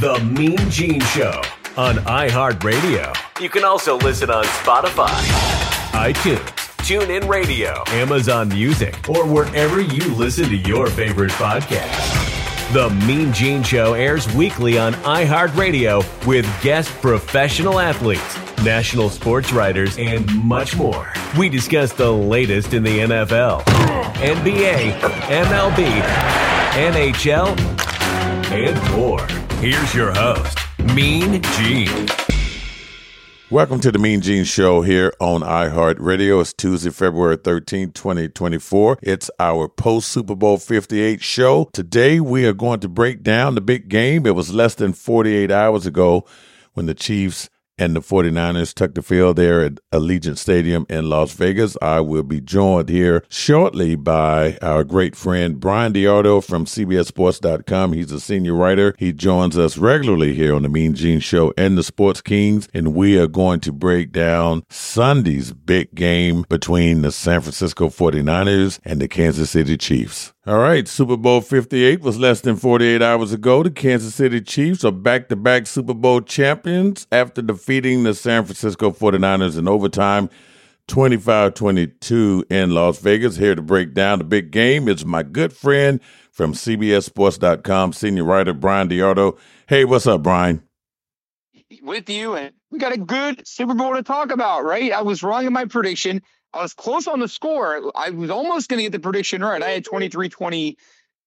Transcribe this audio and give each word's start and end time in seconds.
The 0.00 0.18
Mean 0.20 0.58
Gene 0.70 1.00
Show 1.00 1.40
on 1.78 1.94
iHeartRadio. 2.04 3.16
You 3.40 3.48
can 3.48 3.64
also 3.64 3.96
listen 3.96 4.28
on 4.28 4.44
Spotify, 4.44 5.08
iTunes, 5.92 6.44
TuneIn 6.84 7.26
Radio, 7.26 7.82
Amazon 7.86 8.50
Music, 8.50 9.08
or 9.08 9.24
wherever 9.26 9.80
you 9.80 10.14
listen 10.14 10.50
to 10.50 10.56
your 10.56 10.88
favorite 10.88 11.30
podcast. 11.30 12.74
The 12.74 12.90
Mean 13.06 13.32
Gene 13.32 13.62
Show 13.62 13.94
airs 13.94 14.30
weekly 14.34 14.76
on 14.76 14.92
iHeartRadio 14.92 16.04
with 16.26 16.44
guest 16.62 16.90
professional 17.00 17.80
athletes, 17.80 18.36
national 18.62 19.08
sports 19.08 19.50
writers, 19.50 19.96
and 19.96 20.30
much 20.44 20.76
more. 20.76 21.10
We 21.38 21.48
discuss 21.48 21.94
the 21.94 22.12
latest 22.12 22.74
in 22.74 22.82
the 22.82 22.98
NFL, 22.98 23.62
NBA, 24.16 25.00
MLB, 25.00 26.02
NHL, 26.92 27.56
and 28.52 28.94
more. 28.94 29.26
Here's 29.60 29.94
your 29.94 30.12
host, 30.12 30.58
Mean 30.94 31.40
Gene. 31.42 32.06
Welcome 33.50 33.80
to 33.80 33.90
the 33.90 33.98
Mean 33.98 34.20
Gene 34.20 34.44
Show 34.44 34.82
here 34.82 35.14
on 35.18 35.40
iHeartRadio. 35.40 36.42
It's 36.42 36.52
Tuesday, 36.52 36.90
February 36.90 37.38
13, 37.38 37.92
2024. 37.92 38.98
It's 39.02 39.30
our 39.40 39.66
post 39.66 40.08
Super 40.08 40.34
Bowl 40.34 40.58
58 40.58 41.22
show. 41.22 41.70
Today 41.72 42.20
we 42.20 42.44
are 42.46 42.52
going 42.52 42.80
to 42.80 42.88
break 42.88 43.22
down 43.22 43.54
the 43.54 43.62
big 43.62 43.88
game. 43.88 44.26
It 44.26 44.34
was 44.34 44.52
less 44.52 44.74
than 44.74 44.92
48 44.92 45.50
hours 45.50 45.86
ago 45.86 46.26
when 46.74 46.84
the 46.84 46.94
Chiefs 46.94 47.48
and 47.78 47.94
the 47.94 48.00
49ers 48.00 48.72
took 48.72 48.94
the 48.94 49.02
field 49.02 49.36
there 49.36 49.62
at 49.62 49.80
Allegiant 49.92 50.38
Stadium 50.38 50.86
in 50.88 51.08
Las 51.08 51.32
Vegas. 51.32 51.76
I 51.82 52.00
will 52.00 52.22
be 52.22 52.40
joined 52.40 52.88
here 52.88 53.24
shortly 53.28 53.94
by 53.94 54.58
our 54.62 54.84
great 54.84 55.16
friend 55.16 55.60
Brian 55.60 55.92
DeArdo 55.92 56.44
from 56.44 56.64
CBSSports.com. 56.64 57.92
He's 57.92 58.12
a 58.12 58.20
senior 58.20 58.54
writer. 58.54 58.94
He 58.98 59.12
joins 59.12 59.58
us 59.58 59.78
regularly 59.78 60.34
here 60.34 60.54
on 60.54 60.62
the 60.62 60.68
Mean 60.68 60.94
Gene 60.94 61.20
Show 61.20 61.52
and 61.56 61.76
the 61.76 61.82
Sports 61.82 62.20
Kings, 62.20 62.68
and 62.72 62.94
we 62.94 63.18
are 63.18 63.26
going 63.26 63.60
to 63.60 63.72
break 63.72 64.12
down 64.12 64.62
Sunday's 64.70 65.52
big 65.52 65.94
game 65.94 66.44
between 66.48 67.02
the 67.02 67.12
San 67.12 67.40
Francisco 67.40 67.88
49ers 67.88 68.80
and 68.84 69.00
the 69.00 69.08
Kansas 69.08 69.50
City 69.50 69.76
Chiefs. 69.76 70.32
All 70.46 70.58
right, 70.58 70.86
Super 70.86 71.16
Bowl 71.16 71.40
58 71.40 72.02
was 72.02 72.20
less 72.20 72.40
than 72.40 72.54
48 72.54 73.02
hours 73.02 73.32
ago. 73.32 73.64
The 73.64 73.70
Kansas 73.70 74.14
City 74.14 74.40
Chiefs 74.40 74.84
are 74.84 74.92
back 74.92 75.28
to 75.28 75.34
back 75.34 75.66
Super 75.66 75.92
Bowl 75.92 76.20
champions 76.20 77.08
after 77.10 77.42
defeating 77.66 78.04
the 78.04 78.14
San 78.14 78.44
Francisco 78.44 78.92
49ers 78.92 79.58
in 79.58 79.66
overtime 79.66 80.30
25 80.86 81.52
22 81.52 82.44
in 82.48 82.70
Las 82.70 83.00
Vegas. 83.00 83.38
Here 83.38 83.56
to 83.56 83.62
break 83.62 83.92
down 83.92 84.18
the 84.18 84.24
big 84.24 84.52
game 84.52 84.86
is 84.86 85.04
my 85.04 85.24
good 85.24 85.52
friend 85.52 86.00
from 86.30 86.52
CBSSports.com, 86.52 87.92
senior 87.92 88.22
writer 88.22 88.54
Bryan 88.54 88.88
DeArdo. 88.88 89.36
Hey, 89.66 89.84
what's 89.84 90.06
up, 90.06 90.22
Brian? 90.22 90.62
With 91.82 92.08
you, 92.08 92.36
and 92.36 92.52
we 92.70 92.78
got 92.78 92.92
a 92.92 92.98
good 92.98 93.44
Super 93.48 93.74
Bowl 93.74 93.94
to 93.96 94.02
talk 94.04 94.30
about, 94.30 94.62
right? 94.62 94.92
I 94.92 95.02
was 95.02 95.24
wrong 95.24 95.44
in 95.44 95.52
my 95.52 95.64
prediction. 95.64 96.22
I 96.54 96.62
was 96.62 96.72
close 96.72 97.08
on 97.08 97.18
the 97.18 97.26
score. 97.26 97.90
I 97.96 98.10
was 98.10 98.30
almost 98.30 98.68
going 98.68 98.78
to 98.78 98.84
get 98.84 98.92
the 98.92 99.00
prediction 99.00 99.42
right. 99.42 99.60
I 99.60 99.70
had 99.70 99.84
23 99.84 100.28
20 100.28 100.76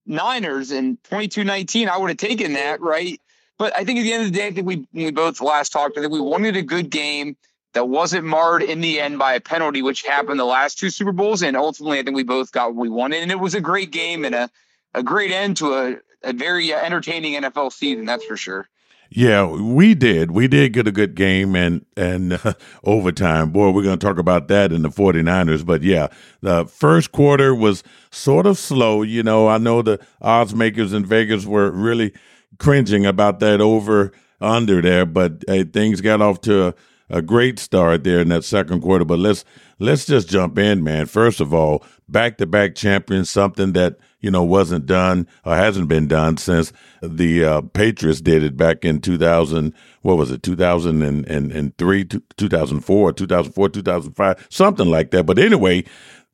Niners 0.06 0.72
and 0.72 1.04
22 1.04 1.44
19. 1.44 1.90
I 1.90 1.98
would 1.98 2.12
have 2.12 2.18
taken 2.18 2.54
that, 2.54 2.80
right? 2.80 3.20
But 3.60 3.76
I 3.76 3.84
think 3.84 4.00
at 4.00 4.04
the 4.04 4.14
end 4.14 4.26
of 4.26 4.32
the 4.32 4.40
day, 4.40 4.48
I 4.48 4.52
think 4.52 4.66
we, 4.66 4.88
we 4.94 5.12
both 5.12 5.42
last 5.42 5.72
talked, 5.72 5.98
I 5.98 6.02
think 6.02 6.14
we 6.14 6.22
wanted 6.22 6.56
a 6.56 6.64
good 6.64 6.90
game 6.90 7.36
that 7.74 7.88
wasn't 7.88 8.26
marred 8.26 8.64
in 8.64 8.82
the 8.82 9.00
end 9.00 9.20
by 9.20 9.34
a 9.34 9.42
penalty, 9.42 9.82
which 9.82 10.02
happened 10.02 10.40
the 10.40 10.46
last 10.46 10.80
two 10.80 10.90
Super 10.90 11.12
Bowls. 11.12 11.44
And 11.44 11.56
ultimately, 11.56 12.00
I 12.00 12.04
think 12.04 12.16
we 12.16 12.24
both 12.24 12.52
got 12.52 12.74
what 12.74 12.82
we 12.82 12.90
wanted. 12.90 13.22
And 13.22 13.32
it 13.32 13.40
was 13.40 13.54
a 13.54 13.62
great 13.62 13.92
game 13.92 14.26
and 14.26 14.34
a, 14.34 14.50
a 14.96 15.04
great 15.04 15.32
end 15.32 15.58
to 15.58 15.74
a, 15.74 15.96
a 16.24 16.34
very 16.34 16.74
entertaining 16.74 17.34
NFL 17.34 17.74
season, 17.74 18.06
that's 18.06 18.26
for 18.26 18.38
sure. 18.38 18.68
Yeah, 19.12 19.48
we 19.48 19.96
did. 19.96 20.32
We 20.32 20.48
did 20.48 20.74
get 20.74 20.88
a 20.88 20.92
good 20.92 21.16
game 21.16 21.56
and 21.56 21.84
and 21.98 22.34
uh, 22.34 22.54
overtime. 22.84 23.50
Boy, 23.50 23.72
we're 23.72 23.84
going 23.84 23.98
to 23.98 24.06
talk 24.06 24.20
about 24.20 24.48
that 24.50 24.72
in 24.72 24.84
the 24.84 24.90
49ers, 24.90 25.66
but 25.66 25.82
yeah, 25.82 26.10
the 26.42 26.66
first 26.66 27.12
quarter 27.12 27.56
was 27.56 27.84
sort 28.12 28.46
of 28.46 28.60
slow, 28.60 29.02
you 29.02 29.24
know. 29.24 29.48
I 29.48 29.58
know 29.58 29.82
the 29.82 30.00
odds 30.22 30.54
makers 30.54 30.94
in 30.94 31.06
Vegas 31.06 31.48
were 31.48 31.72
really 31.72 32.14
cringing 32.58 33.06
about 33.06 33.40
that 33.40 33.62
over 33.62 34.12
under 34.42 34.82
there, 34.82 35.06
but 35.06 35.44
hey, 35.48 35.64
things 35.64 36.02
got 36.02 36.22
off 36.22 36.42
to 36.42 36.68
a, 36.68 36.74
a 37.10 37.22
great 37.22 37.60
start 37.60 38.04
there 38.04 38.20
in 38.20 38.30
that 38.30 38.44
second 38.44 38.82
quarter. 38.82 39.06
But 39.06 39.20
let's 39.20 39.44
let's 39.80 40.06
just 40.06 40.30
jump 40.30 40.58
in, 40.58 40.84
man. 40.84 41.06
First 41.06 41.42
of 41.42 41.54
all, 41.54 41.84
back 42.08 42.38
to 42.38 42.46
back 42.46 42.76
champions, 42.76 43.30
something 43.30 43.74
that 43.74 43.98
you 44.22 44.32
know 44.32 44.44
wasn't 44.44 44.86
done 44.86 45.28
or 45.46 45.56
hasn't 45.56 45.88
been 45.88 46.08
done 46.08 46.38
since 46.38 46.72
the 47.02 47.44
uh, 47.44 47.62
Patriots 47.62 48.22
did 48.22 48.44
it 48.44 48.56
back 48.56 48.86
in 48.86 49.02
2000. 49.02 49.74
What 50.02 50.18
was 50.18 50.32
it? 50.32 50.44
2003, 50.44 52.06
2004, 52.06 53.14
2004, 53.14 53.70
2005, 53.70 54.48
something 54.50 54.88
like 54.88 55.12
that. 55.12 55.26
But 55.26 55.40
anyway, 55.40 55.84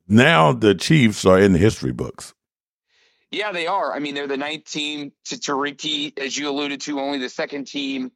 now 0.08 0.52
the 0.52 0.74
Chiefs 0.74 1.24
are 1.24 1.38
in 1.38 1.52
the 1.52 1.58
history 1.58 1.92
books. 1.92 2.34
Yeah, 3.30 3.52
they 3.52 3.66
are. 3.66 3.92
I 3.92 3.98
mean, 3.98 4.14
they're 4.14 4.28
the 4.28 4.36
ninth 4.36 4.64
team 4.64 5.12
to, 5.26 5.40
to 5.40 5.54
repeat, 5.54 6.18
as 6.18 6.36
you 6.36 6.48
alluded 6.48 6.80
to, 6.82 7.00
only 7.00 7.18
the 7.18 7.28
second 7.28 7.66
team 7.66 8.12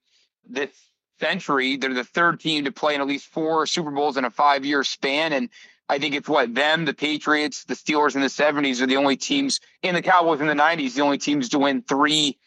this 0.49 0.71
century. 1.19 1.77
They're 1.77 1.95
the 1.95 2.05
third 2.05 2.41
team 2.41 2.65
to 2.65 2.73
play 2.73 2.95
in 2.95 3.01
at 3.01 3.07
least 3.07 3.27
four 3.27 3.67
Super 3.67 3.91
Bowls 3.91 4.17
in 4.17 4.25
a 4.25 4.31
five 4.31 4.65
year 4.65 4.85
span. 4.85 5.33
And 5.33 5.51
I 5.89 5.99
think 5.99 6.15
it's 6.15 6.29
what 6.29 6.55
them, 6.55 6.85
the 6.85 6.95
Patriots, 6.95 7.65
the 7.65 7.75
Steelers 7.75 8.15
in 8.15 8.21
the 8.21 8.29
70s 8.29 8.81
are 8.81 8.87
the 8.87 8.97
only 8.97 9.17
teams, 9.17 9.61
in 9.83 9.95
the 9.95 10.03
Cowboys 10.03 10.41
in 10.41 10.47
the 10.47 10.55
90s, 10.55 10.95
the 10.95 11.03
only 11.03 11.19
teams 11.19 11.51
to 11.51 11.59
win 11.59 11.83
three 11.83 12.39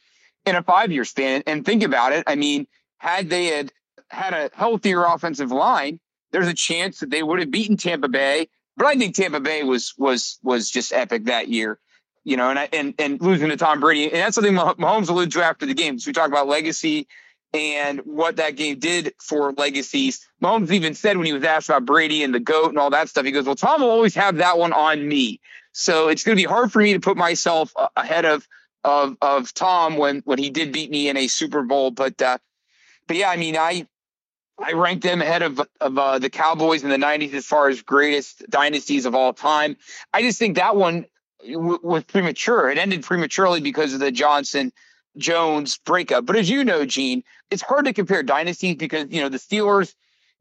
in 0.45 0.56
a 0.56 0.63
five 0.63 0.91
year 0.91 1.06
span. 1.06 1.44
And 1.45 1.66
think 1.66 1.84
about 1.84 2.13
it. 2.13 2.24
I 2.28 2.35
mean, 2.35 2.68
had 2.97 3.30
they 3.30 3.47
had 3.47 3.72
had 4.09 4.34
a 4.34 4.50
healthier 4.53 5.03
offensive 5.03 5.51
line, 5.51 6.00
there's 6.31 6.47
a 6.47 6.53
chance 6.53 7.00
that 7.00 7.09
they 7.09 7.24
would 7.24 7.40
have 7.40 7.51
beaten 7.51 7.78
Tampa 7.78 8.07
Bay. 8.07 8.47
But 8.75 8.88
I 8.88 8.95
think 8.95 9.16
Tampa 9.16 9.40
Bay 9.40 9.63
was 9.63 9.94
was 9.97 10.40
was 10.41 10.69
just 10.69 10.94
epic 10.94 11.25
that 11.25 11.47
year, 11.47 11.80
you 12.23 12.38
know, 12.38 12.50
and 12.50 12.69
and 12.73 12.94
and 13.00 13.22
losing 13.22 13.50
to 13.50 13.57
Tom 13.57 13.79
Brady, 13.79 14.06
and 14.06 14.16
that's 14.16 14.35
something 14.35 14.53
Mahomes 14.53 15.09
alluded 15.09 15.34
to 15.34 15.44
after 15.44 15.66
the 15.66 15.73
game. 15.73 16.00
So 16.00 16.09
we 16.09 16.13
talk 16.13 16.28
about 16.28 16.47
legacy 16.47 17.07
and 17.53 18.00
what 18.00 18.38
that 18.38 18.56
game 18.56 18.79
did 18.79 19.13
for 19.19 19.53
legacies. 19.53 20.28
Mahomes 20.41 20.72
even 20.72 20.95
said 20.95 21.17
when 21.17 21.28
he 21.28 21.33
was 21.33 21.44
asked 21.44 21.69
about 21.69 21.85
Brady 21.85 22.23
and 22.23 22.33
the 22.33 22.39
GOAT 22.39 22.69
and 22.69 22.79
all 22.79 22.89
that 22.89 23.09
stuff, 23.09 23.25
he 23.25 23.31
goes, 23.31 23.45
Well, 23.45 23.56
Tom 23.56 23.81
will 23.81 23.91
always 23.91 24.16
have 24.16 24.38
that 24.38 24.57
one 24.57 24.73
on 24.73 25.07
me. 25.07 25.39
So 25.72 26.07
it's 26.07 26.23
going 26.23 26.35
to 26.35 26.41
be 26.41 26.47
hard 26.47 26.72
for 26.72 26.79
me 26.79 26.94
to 26.94 27.00
put 27.00 27.17
myself 27.17 27.73
ahead 27.95 28.25
of 28.25 28.47
of 28.83 29.17
of 29.22 29.53
Tom 29.53 29.97
when 29.97 30.22
when 30.25 30.39
he 30.39 30.50
did 30.50 30.72
beat 30.72 30.89
me 30.89 31.09
in 31.09 31.17
a 31.17 31.28
Super 31.28 31.62
Bowl. 31.62 31.91
But 31.91 32.22
uh, 32.22 32.38
but 33.07 33.17
yeah, 33.17 33.29
I 33.29 33.38
mean, 33.38 33.56
I 33.56 33.88
I 34.59 34.73
ranked 34.73 35.03
them 35.03 35.22
ahead 35.22 35.41
of 35.41 35.62
of 35.79 35.97
uh, 35.97 36.19
the 36.19 36.29
Cowboys 36.29 36.83
in 36.83 36.89
the 36.89 36.97
'90s 36.97 37.33
as 37.33 37.45
far 37.45 37.69
as 37.69 37.81
greatest 37.81 38.44
dynasties 38.50 39.06
of 39.06 39.16
all 39.16 39.33
time. 39.33 39.78
I 40.13 40.22
just 40.22 40.38
think 40.38 40.57
that 40.57 40.75
one 40.75 41.06
w- 41.51 41.79
was 41.83 42.03
premature. 42.03 42.69
It 42.69 42.77
ended 42.77 43.03
prematurely 43.03 43.61
because 43.61 43.93
of 43.93 43.99
the 43.99 44.11
Johnson 44.11 44.71
Jones 45.17 45.77
breakup. 45.85 46.25
But 46.25 46.35
as 46.35 46.49
you 46.49 46.63
know, 46.63 46.85
Gene, 46.85 47.23
it's 47.51 47.61
hard 47.61 47.85
to 47.85 47.93
compare 47.93 48.23
dynasties 48.23 48.75
because, 48.75 49.07
you 49.09 49.21
know, 49.21 49.29
the 49.29 49.37
Steelers 49.37 49.93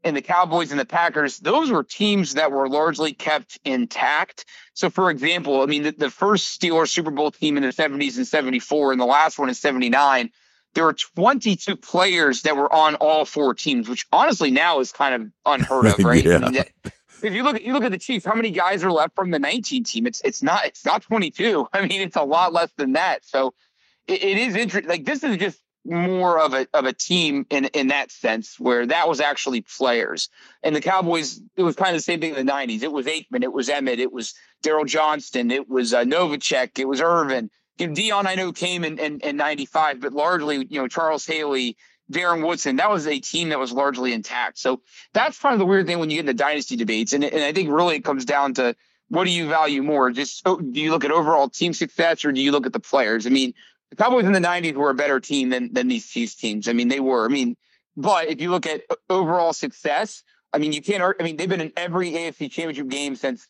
and 0.03 0.17
the 0.17 0.21
Cowboys 0.21 0.71
and 0.71 0.79
the 0.79 0.85
Packers, 0.85 1.39
those 1.39 1.71
were 1.71 1.83
teams 1.83 2.33
that 2.33 2.51
were 2.51 2.67
largely 2.67 3.13
kept 3.13 3.59
intact. 3.63 4.45
So, 4.73 4.89
for 4.89 5.09
example, 5.09 5.61
I 5.61 5.65
mean, 5.65 5.83
the, 5.83 5.91
the 5.91 6.09
first 6.09 6.59
Steelers 6.59 6.89
Super 6.89 7.11
Bowl 7.11 7.31
team 7.31 7.57
in 7.57 7.63
the 7.63 7.69
70s 7.69 8.17
and 8.17 8.27
74, 8.27 8.91
and 8.91 8.99
the 8.99 9.05
last 9.05 9.39
one 9.39 9.49
in 9.49 9.55
79, 9.55 10.31
there 10.73 10.85
were 10.85 10.93
22 10.93 11.75
players 11.77 12.41
that 12.41 12.57
were 12.57 12.71
on 12.73 12.95
all 12.95 13.25
four 13.25 13.53
teams, 13.53 13.87
which 13.87 14.05
honestly 14.11 14.51
now 14.51 14.79
is 14.79 14.91
kind 14.91 15.15
of 15.15 15.31
unheard 15.45 15.85
of, 15.85 15.99
right? 16.05 16.23
yeah. 16.23 16.37
I 16.37 16.49
mean, 16.49 16.63
if 17.23 17.33
you 17.33 17.43
look 17.43 17.55
at 17.55 17.63
you 17.63 17.73
look 17.73 17.83
at 17.83 17.91
the 17.91 17.97
Chiefs, 17.97 18.25
how 18.25 18.35
many 18.35 18.51
guys 18.51 18.83
are 18.83 18.91
left 18.91 19.15
from 19.15 19.31
the 19.31 19.39
19 19.39 19.83
team? 19.83 20.07
It's 20.07 20.21
it's 20.23 20.43
not 20.43 20.65
it's 20.65 20.85
not 20.85 21.01
22. 21.03 21.67
I 21.73 21.81
mean, 21.81 22.01
it's 22.01 22.15
a 22.15 22.23
lot 22.23 22.53
less 22.53 22.71
than 22.77 22.93
that. 22.93 23.25
So 23.25 23.53
it, 24.07 24.23
it 24.23 24.37
is 24.37 24.55
interesting. 24.55 24.89
Like 24.89 25.05
this 25.05 25.23
is 25.23 25.37
just 25.37 25.59
more 25.85 26.39
of 26.39 26.53
a 26.53 26.67
of 26.73 26.85
a 26.85 26.93
team 26.93 27.45
in 27.49 27.65
in 27.65 27.87
that 27.87 28.11
sense, 28.11 28.59
where 28.59 28.85
that 28.85 29.07
was 29.07 29.19
actually 29.19 29.61
players. 29.61 30.29
And 30.61 30.75
the 30.75 30.81
Cowboys, 30.81 31.41
it 31.55 31.63
was 31.63 31.75
kind 31.75 31.91
of 31.91 31.97
the 31.97 32.03
same 32.03 32.21
thing 32.21 32.35
in 32.35 32.45
the 32.45 32.51
'90s. 32.51 32.83
It 32.83 32.91
was 32.91 33.05
Aikman, 33.05 33.43
it 33.43 33.53
was 33.53 33.69
Emmitt, 33.69 33.99
it 33.99 34.11
was 34.11 34.33
Daryl 34.63 34.85
Johnston, 34.85 35.51
it 35.51 35.69
was 35.69 35.93
uh, 35.93 36.03
Novacek, 36.03 36.79
it 36.79 36.87
was 36.87 37.01
Irvin. 37.01 37.49
You 37.77 37.87
know, 37.87 37.93
Deion, 37.93 38.27
I 38.27 38.35
know 38.35 38.51
came 38.51 38.83
in 38.83 38.97
in 38.99 39.37
'95, 39.37 39.99
but 39.99 40.13
largely, 40.13 40.65
you 40.69 40.79
know, 40.79 40.87
Charles 40.87 41.25
Haley. 41.25 41.77
Darren 42.13 42.45
Woodson, 42.45 42.77
that 42.77 42.89
was 42.89 43.07
a 43.07 43.19
team 43.19 43.49
that 43.49 43.59
was 43.59 43.71
largely 43.71 44.13
intact. 44.13 44.59
So 44.59 44.81
that's 45.13 45.39
kind 45.39 45.53
of 45.53 45.59
the 45.59 45.65
weird 45.65 45.87
thing 45.87 45.99
when 45.99 46.09
you 46.09 46.17
get 46.17 46.29
into 46.29 46.33
dynasty 46.33 46.75
debates. 46.75 47.13
And, 47.13 47.23
and 47.23 47.43
I 47.43 47.51
think 47.53 47.69
really 47.69 47.95
it 47.95 48.03
comes 48.03 48.25
down 48.25 48.53
to 48.55 48.75
what 49.09 49.25
do 49.25 49.31
you 49.31 49.47
value 49.47 49.83
more? 49.83 50.09
Just 50.11 50.41
oh, 50.45 50.59
do 50.59 50.79
you 50.79 50.91
look 50.91 51.05
at 51.05 51.11
overall 51.11 51.49
team 51.49 51.73
success 51.73 52.25
or 52.25 52.31
do 52.31 52.41
you 52.41 52.51
look 52.51 52.65
at 52.65 52.73
the 52.73 52.79
players? 52.79 53.27
I 53.27 53.29
mean, 53.29 53.53
the 53.89 53.95
Cowboys 53.95 54.25
in 54.25 54.31
the 54.31 54.39
90s 54.39 54.73
were 54.73 54.89
a 54.89 54.95
better 54.95 55.19
team 55.19 55.49
than, 55.49 55.71
than 55.73 55.87
these 55.87 56.07
Chiefs 56.07 56.35
teams. 56.35 56.67
I 56.67 56.73
mean, 56.73 56.87
they 56.87 56.99
were. 56.99 57.25
I 57.25 57.27
mean, 57.27 57.55
but 57.95 58.27
if 58.27 58.41
you 58.41 58.49
look 58.49 58.65
at 58.65 58.81
overall 59.09 59.53
success, 59.53 60.23
I 60.51 60.57
mean, 60.57 60.73
you 60.73 60.81
can't, 60.81 61.15
I 61.19 61.23
mean, 61.23 61.37
they've 61.37 61.49
been 61.49 61.61
in 61.61 61.73
every 61.77 62.11
AFC 62.11 62.49
championship 62.49 62.87
game 62.87 63.15
since 63.15 63.47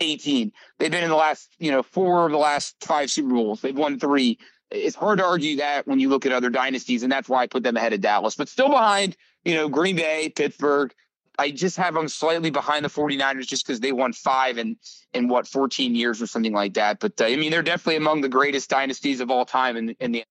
18. 0.00 0.52
They've 0.78 0.90
been 0.90 1.04
in 1.04 1.10
the 1.10 1.16
last, 1.16 1.48
you 1.58 1.70
know, 1.70 1.82
four 1.82 2.26
of 2.26 2.32
the 2.32 2.38
last 2.38 2.76
five 2.80 3.10
Super 3.10 3.30
Bowls. 3.30 3.60
They've 3.60 3.76
won 3.76 3.98
three. 3.98 4.38
It's 4.70 4.96
hard 4.96 5.18
to 5.18 5.24
argue 5.24 5.56
that 5.56 5.86
when 5.86 6.00
you 6.00 6.08
look 6.08 6.26
at 6.26 6.32
other 6.32 6.50
dynasties, 6.50 7.02
and 7.02 7.12
that's 7.12 7.28
why 7.28 7.42
I 7.42 7.46
put 7.46 7.62
them 7.62 7.76
ahead 7.76 7.92
of 7.92 8.00
Dallas, 8.00 8.34
but 8.34 8.48
still 8.48 8.68
behind, 8.68 9.16
you 9.44 9.54
know, 9.54 9.68
Green 9.68 9.96
Bay, 9.96 10.32
Pittsburgh. 10.34 10.92
I 11.36 11.50
just 11.50 11.76
have 11.78 11.94
them 11.94 12.06
slightly 12.06 12.50
behind 12.50 12.84
the 12.84 12.88
49ers 12.88 13.48
just 13.48 13.66
because 13.66 13.80
they 13.80 13.90
won 13.90 14.12
five 14.12 14.56
in, 14.56 14.76
in 15.12 15.26
what, 15.26 15.48
14 15.48 15.96
years 15.96 16.22
or 16.22 16.28
something 16.28 16.52
like 16.52 16.74
that. 16.74 17.00
But 17.00 17.20
uh, 17.20 17.24
I 17.24 17.34
mean, 17.34 17.50
they're 17.50 17.62
definitely 17.62 17.96
among 17.96 18.20
the 18.20 18.28
greatest 18.28 18.70
dynasties 18.70 19.18
of 19.18 19.32
all 19.32 19.44
time 19.44 19.76
in, 19.76 19.96
in 19.98 20.12
the 20.12 20.24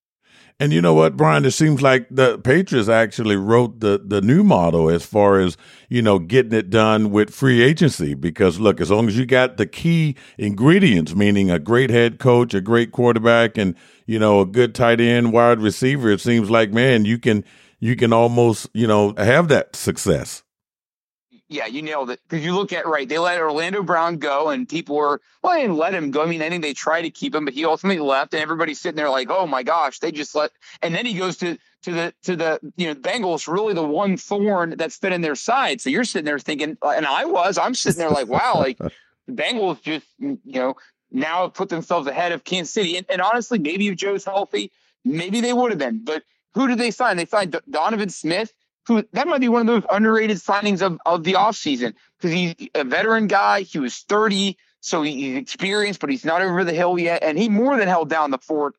and 0.59 0.71
you 0.71 0.81
know 0.81 0.93
what, 0.93 1.17
Brian? 1.17 1.45
It 1.45 1.51
seems 1.51 1.81
like 1.81 2.07
the 2.11 2.37
Patriots 2.37 2.87
actually 2.87 3.35
wrote 3.35 3.79
the 3.79 3.99
the 4.03 4.21
new 4.21 4.43
model 4.43 4.89
as 4.89 5.05
far 5.05 5.39
as 5.39 5.57
you 5.89 6.01
know 6.01 6.19
getting 6.19 6.53
it 6.53 6.69
done 6.69 7.09
with 7.09 7.33
free 7.33 7.61
agency. 7.61 8.13
Because 8.13 8.59
look, 8.59 8.79
as 8.79 8.91
long 8.91 9.07
as 9.07 9.17
you 9.17 9.25
got 9.25 9.57
the 9.57 9.65
key 9.65 10.15
ingredients, 10.37 11.15
meaning 11.15 11.49
a 11.49 11.59
great 11.59 11.89
head 11.89 12.19
coach, 12.19 12.53
a 12.53 12.61
great 12.61 12.91
quarterback, 12.91 13.57
and 13.57 13.75
you 14.05 14.19
know 14.19 14.41
a 14.41 14.45
good 14.45 14.75
tight 14.75 15.01
end, 15.01 15.33
wide 15.33 15.59
receiver, 15.59 16.09
it 16.11 16.21
seems 16.21 16.49
like 16.49 16.71
man, 16.71 17.05
you 17.05 17.17
can 17.17 17.43
you 17.79 17.95
can 17.95 18.13
almost 18.13 18.69
you 18.73 18.87
know 18.87 19.13
have 19.17 19.47
that 19.49 19.75
success 19.75 20.43
yeah, 21.53 21.67
you 21.67 21.81
nailed 21.83 22.09
it. 22.09 22.19
Because 22.27 22.43
you 22.43 22.55
look 22.55 22.73
at 22.73 22.87
right, 22.87 23.07
they 23.07 23.19
let 23.19 23.39
Orlando 23.39 23.83
Brown 23.83 24.17
go, 24.17 24.49
and 24.49 24.67
people 24.67 24.95
were 24.95 25.21
well, 25.41 25.53
they 25.53 25.61
didn't 25.61 25.77
let 25.77 25.93
him 25.93 26.11
go. 26.11 26.23
I 26.23 26.25
mean, 26.25 26.41
I 26.41 26.49
think 26.49 26.63
they 26.63 26.73
tried 26.73 27.03
to 27.03 27.11
keep 27.11 27.35
him, 27.35 27.45
but 27.45 27.53
he 27.53 27.63
ultimately 27.63 28.01
left, 28.01 28.33
and 28.33 28.41
everybody's 28.41 28.79
sitting 28.79 28.95
there 28.95 29.09
like, 29.09 29.29
oh 29.29 29.45
my 29.45 29.61
gosh, 29.61 29.99
they 29.99 30.11
just 30.11 30.33
let. 30.35 30.51
And 30.81 30.95
then 30.95 31.05
he 31.05 31.13
goes 31.13 31.37
to 31.37 31.57
to 31.83 31.91
the 31.91 32.13
to 32.23 32.35
the 32.35 32.59
you 32.75 32.87
know 32.87 32.95
Bengals, 32.95 33.47
really 33.47 33.73
the 33.73 33.83
one 33.83 34.17
thorn 34.17 34.75
that's 34.77 34.97
been 34.97 35.13
in 35.13 35.21
their 35.21 35.35
side. 35.35 35.79
So 35.79 35.89
you're 35.89 36.05
sitting 36.05 36.25
there 36.25 36.39
thinking, 36.39 36.77
and 36.81 37.05
I 37.05 37.25
was, 37.25 37.57
I'm 37.57 37.75
sitting 37.75 37.99
there 37.99 38.09
like, 38.09 38.27
wow, 38.27 38.53
like 38.55 38.77
the 39.27 39.33
Bengals 39.33 39.81
just 39.81 40.07
you 40.19 40.39
know 40.45 40.75
now 41.13 41.43
have 41.43 41.53
put 41.53 41.69
themselves 41.69 42.07
ahead 42.07 42.31
of 42.31 42.43
Kansas 42.43 42.73
City. 42.73 42.97
And, 42.97 43.05
and 43.09 43.21
honestly, 43.21 43.59
maybe 43.59 43.87
if 43.87 43.95
Joe's 43.95 44.25
healthy, 44.25 44.71
maybe 45.05 45.41
they 45.41 45.53
would 45.53 45.71
have 45.71 45.79
been. 45.79 46.03
But 46.03 46.23
who 46.53 46.67
did 46.67 46.77
they 46.77 46.91
sign? 46.91 47.17
They 47.17 47.25
signed 47.25 47.59
Donovan 47.69 48.09
Smith 48.09 48.53
who 48.87 49.03
that 49.13 49.27
might 49.27 49.41
be 49.41 49.49
one 49.49 49.61
of 49.61 49.67
those 49.67 49.83
underrated 49.89 50.37
signings 50.37 50.81
of, 50.81 50.99
of 51.05 51.23
the 51.23 51.33
offseason 51.33 51.93
because 52.17 52.31
he's 52.31 52.55
a 52.75 52.83
veteran 52.83 53.27
guy. 53.27 53.61
He 53.61 53.79
was 53.79 53.97
30, 53.99 54.57
so 54.81 55.01
he's 55.01 55.37
experienced, 55.37 55.99
but 55.99 56.09
he's 56.09 56.25
not 56.25 56.41
over 56.41 56.63
the 56.63 56.73
hill 56.73 56.99
yet. 56.99 57.23
And 57.23 57.37
he 57.37 57.49
more 57.49 57.77
than 57.77 57.87
held 57.87 58.09
down 58.09 58.31
the 58.31 58.37
fort 58.37 58.75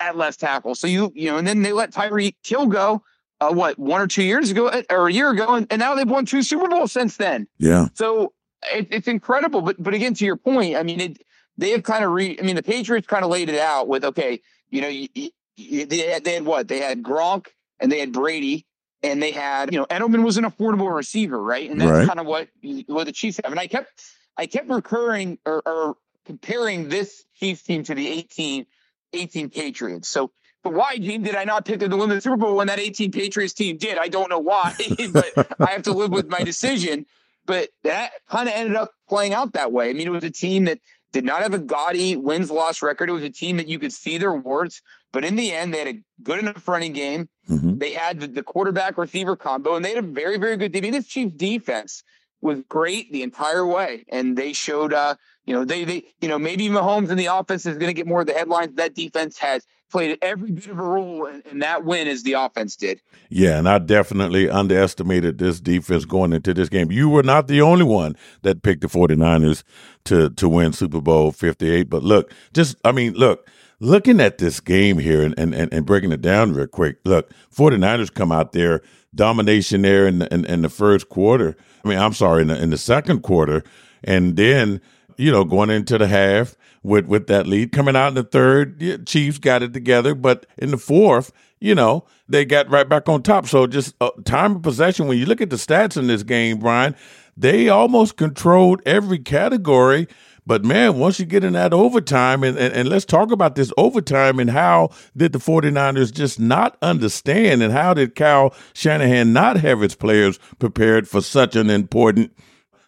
at 0.00 0.16
left 0.16 0.40
tackle. 0.40 0.74
So 0.74 0.86
you, 0.86 1.12
you 1.14 1.30
know, 1.30 1.38
and 1.38 1.46
then 1.46 1.62
they 1.62 1.72
let 1.72 1.92
Tyreek 1.92 2.36
Hill 2.44 2.66
go, 2.66 3.02
uh, 3.40 3.52
what, 3.52 3.78
one 3.78 4.00
or 4.00 4.06
two 4.06 4.22
years 4.22 4.50
ago 4.50 4.68
uh, 4.68 4.82
or 4.90 5.08
a 5.08 5.12
year 5.12 5.30
ago. 5.30 5.54
And, 5.54 5.66
and 5.70 5.80
now 5.80 5.94
they've 5.94 6.08
won 6.08 6.24
two 6.24 6.42
Super 6.42 6.68
Bowls 6.68 6.92
since 6.92 7.16
then. 7.16 7.46
Yeah. 7.58 7.88
So 7.94 8.32
it, 8.72 8.88
it's 8.90 9.08
incredible. 9.08 9.60
But, 9.60 9.82
but 9.82 9.94
again, 9.94 10.14
to 10.14 10.24
your 10.24 10.36
point, 10.36 10.76
I 10.76 10.82
mean, 10.82 11.00
it, 11.00 11.22
they 11.56 11.70
have 11.70 11.82
kind 11.82 12.04
of 12.04 12.12
re, 12.12 12.36
I 12.38 12.42
mean, 12.42 12.56
the 12.56 12.62
Patriots 12.62 13.06
kind 13.06 13.24
of 13.24 13.30
laid 13.30 13.48
it 13.48 13.58
out 13.58 13.88
with, 13.88 14.04
okay, 14.04 14.40
you 14.70 14.80
know, 14.80 14.88
you, 14.88 15.08
you, 15.56 15.86
they 15.86 16.10
had, 16.10 16.24
they 16.24 16.34
had 16.34 16.44
what? 16.44 16.68
They 16.68 16.80
had 16.80 17.02
Gronk 17.02 17.48
and 17.78 17.90
they 17.90 18.00
had 18.00 18.12
Brady 18.12 18.66
and 19.02 19.22
they 19.22 19.32
had, 19.32 19.72
you 19.72 19.78
know, 19.78 19.86
Edelman 19.86 20.24
was 20.24 20.36
an 20.36 20.44
affordable 20.44 20.94
receiver, 20.94 21.40
right? 21.40 21.70
And 21.70 21.80
that's 21.80 21.90
right. 21.90 22.06
kind 22.06 22.20
of 22.20 22.26
what 22.26 22.48
what 22.86 23.04
the 23.04 23.12
Chiefs 23.12 23.40
have. 23.42 23.52
And 23.52 23.60
I 23.60 23.66
kept 23.66 23.88
I 24.36 24.46
kept 24.46 24.68
recurring 24.68 25.38
or, 25.44 25.62
or 25.66 25.96
comparing 26.24 26.88
this 26.88 27.24
Chiefs 27.34 27.62
team 27.62 27.82
to 27.84 27.94
the 27.94 28.08
18, 28.08 28.66
18 29.12 29.50
Patriots. 29.50 30.08
So 30.08 30.30
but 30.62 30.74
why, 30.74 30.96
Gene, 30.96 31.22
did 31.22 31.34
I 31.34 31.44
not 31.44 31.64
pick 31.64 31.80
them 31.80 31.90
to 31.90 31.96
win 31.96 32.08
the 32.08 32.20
Super 32.20 32.36
Bowl 32.36 32.56
when 32.56 32.68
that 32.68 32.78
18 32.78 33.10
Patriots 33.10 33.52
team 33.52 33.78
did? 33.78 33.98
I 33.98 34.08
don't 34.08 34.30
know 34.30 34.38
why, 34.38 34.74
but 35.12 35.26
I 35.58 35.72
have 35.72 35.82
to 35.82 35.92
live 35.92 36.12
with 36.12 36.28
my 36.28 36.42
decision. 36.44 37.06
But 37.44 37.70
that 37.82 38.12
kind 38.28 38.48
of 38.48 38.54
ended 38.54 38.76
up 38.76 38.92
playing 39.08 39.34
out 39.34 39.54
that 39.54 39.72
way. 39.72 39.90
I 39.90 39.92
mean, 39.92 40.06
it 40.06 40.10
was 40.10 40.22
a 40.22 40.30
team 40.30 40.66
that 40.66 40.78
did 41.12 41.24
not 41.24 41.42
have 41.42 41.54
a 41.54 41.58
gaudy 41.58 42.16
wins 42.16 42.50
loss 42.50 42.82
record. 42.82 43.08
It 43.08 43.12
was 43.12 43.22
a 43.22 43.30
team 43.30 43.58
that 43.58 43.68
you 43.68 43.78
could 43.78 43.92
see 43.92 44.18
their 44.18 44.34
warts, 44.34 44.80
but 45.12 45.24
in 45.24 45.36
the 45.36 45.52
end, 45.52 45.72
they 45.72 45.78
had 45.78 45.88
a 45.88 46.00
good 46.22 46.38
enough 46.38 46.66
running 46.66 46.92
game. 46.92 47.28
Mm-hmm. 47.48 47.78
They 47.78 47.92
had 47.92 48.20
the, 48.20 48.26
the, 48.26 48.42
quarterback 48.42 48.96
receiver 48.96 49.36
combo, 49.36 49.74
and 49.74 49.84
they 49.84 49.94
had 49.94 50.04
a 50.04 50.06
very, 50.06 50.38
very 50.38 50.56
good 50.56 50.72
team. 50.72 50.90
This 50.90 51.06
Chiefs 51.06 51.34
defense 51.34 52.02
was 52.42 52.60
great 52.68 53.12
the 53.12 53.22
entire 53.22 53.66
way, 53.66 54.04
and 54.08 54.36
they 54.36 54.52
showed, 54.52 54.92
uh, 54.92 55.14
you 55.46 55.54
know, 55.54 55.64
they, 55.64 55.84
they, 55.84 56.04
you 56.20 56.28
know, 56.28 56.38
maybe 56.38 56.68
Mahomes 56.68 57.10
in 57.10 57.16
the 57.16 57.26
offense 57.26 57.64
is 57.66 57.78
going 57.78 57.88
to 57.88 57.94
get 57.94 58.06
more 58.06 58.20
of 58.20 58.26
the 58.26 58.32
headlines. 58.32 58.74
That 58.74 58.94
defense 58.94 59.38
has 59.38 59.66
played 59.90 60.18
every 60.22 60.50
bit 60.50 60.66
of 60.66 60.78
a 60.78 60.82
role 60.82 61.26
in, 61.26 61.60
that 61.60 61.84
win 61.84 62.08
as 62.08 62.22
the 62.22 62.32
offense 62.32 62.76
did. 62.76 63.00
Yeah, 63.28 63.58
and 63.58 63.68
I 63.68 63.78
definitely 63.78 64.50
underestimated 64.50 65.38
this 65.38 65.60
defense 65.60 66.04
going 66.04 66.32
into 66.32 66.52
this 66.54 66.68
game. 66.68 66.90
You 66.90 67.08
were 67.08 67.22
not 67.22 67.46
the 67.46 67.60
only 67.60 67.84
one 67.84 68.16
that 68.40 68.62
picked 68.62 68.80
the 68.80 68.88
49ers 68.88 69.62
to 70.04 70.30
to 70.30 70.48
win 70.48 70.72
Super 70.72 71.00
Bowl 71.00 71.30
58, 71.30 71.88
but 71.88 72.02
look, 72.02 72.32
just 72.52 72.76
I 72.84 72.92
mean, 72.92 73.12
look, 73.12 73.48
looking 73.78 74.20
at 74.20 74.38
this 74.38 74.60
game 74.60 74.98
here 74.98 75.22
and, 75.22 75.34
and, 75.38 75.54
and 75.54 75.84
breaking 75.84 76.12
it 76.12 76.22
down 76.22 76.54
real 76.54 76.66
quick, 76.66 76.98
look, 77.04 77.30
49ers 77.54 78.12
come 78.12 78.32
out 78.32 78.52
there, 78.52 78.80
domination 79.14 79.82
there 79.82 80.06
in 80.06 80.20
the, 80.20 80.32
in, 80.32 80.44
in 80.46 80.62
the 80.62 80.68
first 80.68 81.08
quarter. 81.08 81.56
I 81.84 81.88
mean, 81.88 81.98
I'm 81.98 82.12
sorry, 82.12 82.42
in 82.42 82.48
the, 82.48 82.62
in 82.62 82.70
the 82.70 82.78
second 82.78 83.22
quarter. 83.22 83.62
And 84.04 84.36
then, 84.36 84.80
you 85.16 85.30
know, 85.30 85.44
going 85.44 85.70
into 85.70 85.98
the 85.98 86.06
half 86.06 86.56
with, 86.82 87.06
with 87.06 87.26
that 87.28 87.46
lead 87.46 87.72
coming 87.72 87.96
out 87.96 88.08
in 88.08 88.14
the 88.14 88.24
third, 88.24 88.80
yeah, 88.80 88.96
Chiefs 89.04 89.38
got 89.38 89.62
it 89.62 89.72
together. 89.72 90.14
But 90.14 90.46
in 90.58 90.70
the 90.70 90.78
fourth, 90.78 91.32
you 91.60 91.74
know, 91.74 92.04
they 92.28 92.44
got 92.44 92.70
right 92.70 92.88
back 92.88 93.08
on 93.08 93.22
top. 93.22 93.46
So 93.46 93.66
just 93.66 93.94
uh, 94.00 94.10
time 94.24 94.56
of 94.56 94.62
possession, 94.62 95.06
when 95.06 95.18
you 95.18 95.26
look 95.26 95.40
at 95.40 95.50
the 95.50 95.56
stats 95.56 95.96
in 95.96 96.06
this 96.06 96.22
game, 96.22 96.58
Brian, 96.58 96.96
they 97.36 97.68
almost 97.68 98.16
controlled 98.16 98.82
every 98.84 99.18
category 99.18 100.08
but 100.44 100.64
man, 100.64 100.98
once 100.98 101.20
you 101.20 101.26
get 101.26 101.44
in 101.44 101.52
that 101.52 101.72
overtime, 101.72 102.42
and, 102.42 102.58
and, 102.58 102.74
and, 102.74 102.88
let's 102.88 103.04
talk 103.04 103.30
about 103.30 103.54
this 103.54 103.72
overtime 103.76 104.40
and 104.40 104.50
how 104.50 104.90
did 105.16 105.32
the 105.32 105.38
49ers 105.38 106.12
just 106.12 106.40
not 106.40 106.76
understand 106.82 107.62
and 107.62 107.72
how 107.72 107.94
did 107.94 108.16
Kyle 108.16 108.54
Shanahan 108.74 109.32
not 109.32 109.58
have 109.58 109.80
his 109.80 109.94
players 109.94 110.38
prepared 110.58 111.08
for 111.08 111.20
such 111.20 111.54
an 111.54 111.70
important 111.70 112.36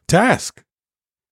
task? 0.09 0.65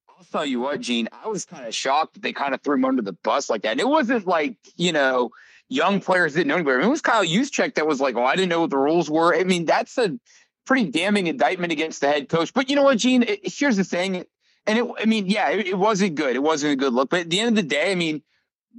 I'll 0.09 0.25
tell 0.31 0.47
you 0.47 0.61
what, 0.61 0.81
Gene, 0.81 1.09
I 1.13 1.29
was 1.29 1.45
kind 1.45 1.67
of 1.67 1.75
shocked 1.75 2.15
that 2.15 2.23
they 2.23 2.33
kind 2.33 2.55
of 2.55 2.63
threw 2.63 2.77
him 2.77 2.85
under 2.85 3.03
the 3.03 3.15
bus 3.25 3.51
like 3.51 3.63
that. 3.63 3.73
And 3.73 3.81
it 3.81 3.89
wasn't 3.89 4.27
like, 4.27 4.57
you 4.77 4.93
know, 4.93 5.31
young 5.69 6.01
players 6.01 6.35
didn't 6.35 6.49
know 6.49 6.55
anybody. 6.55 6.77
I 6.77 6.79
mean, 6.79 6.87
it 6.87 6.91
was 6.91 7.03
Kyle 7.03 7.25
Juszczyk 7.25 7.75
that 7.75 7.87
was 7.87 8.01
like, 8.01 8.15
oh, 8.15 8.25
I 8.25 8.37
didn't 8.37 8.51
know 8.51 8.61
what 8.61 8.71
the 8.71 8.79
rules 8.79 9.11
were. 9.11 9.35
I 9.35 9.43
mean, 9.43 9.65
that's 9.65 9.99
a 9.99 10.19
pretty 10.67 10.91
damning 10.91 11.27
indictment 11.27 11.73
against 11.73 12.01
the 12.01 12.07
head 12.07 12.29
coach. 12.29 12.55
But 12.55 12.71
you 12.71 12.77
know 12.77 12.85
what, 12.85 12.99
Gene? 12.99 13.25
It, 13.25 13.41
here's 13.45 13.77
the 13.77 13.85
thing 13.85 14.25
and 14.67 14.79
it, 14.79 14.87
I 14.99 15.05
mean, 15.07 15.27
yeah, 15.27 15.51
it, 15.51 15.69
it, 15.69 15.79
wasn't 15.79 16.15
good. 16.15 16.37
It 16.37 16.43
wasn't 16.43 16.73
a 16.73 16.77
good 16.77 16.93
look. 16.93 17.11
But 17.11 17.21
at 17.21 17.31
the 17.31 17.41
end 17.41 17.51
of 17.51 17.57
the 17.57 17.69
day, 17.69 17.91
I 17.91 17.95
mean, 17.95 18.23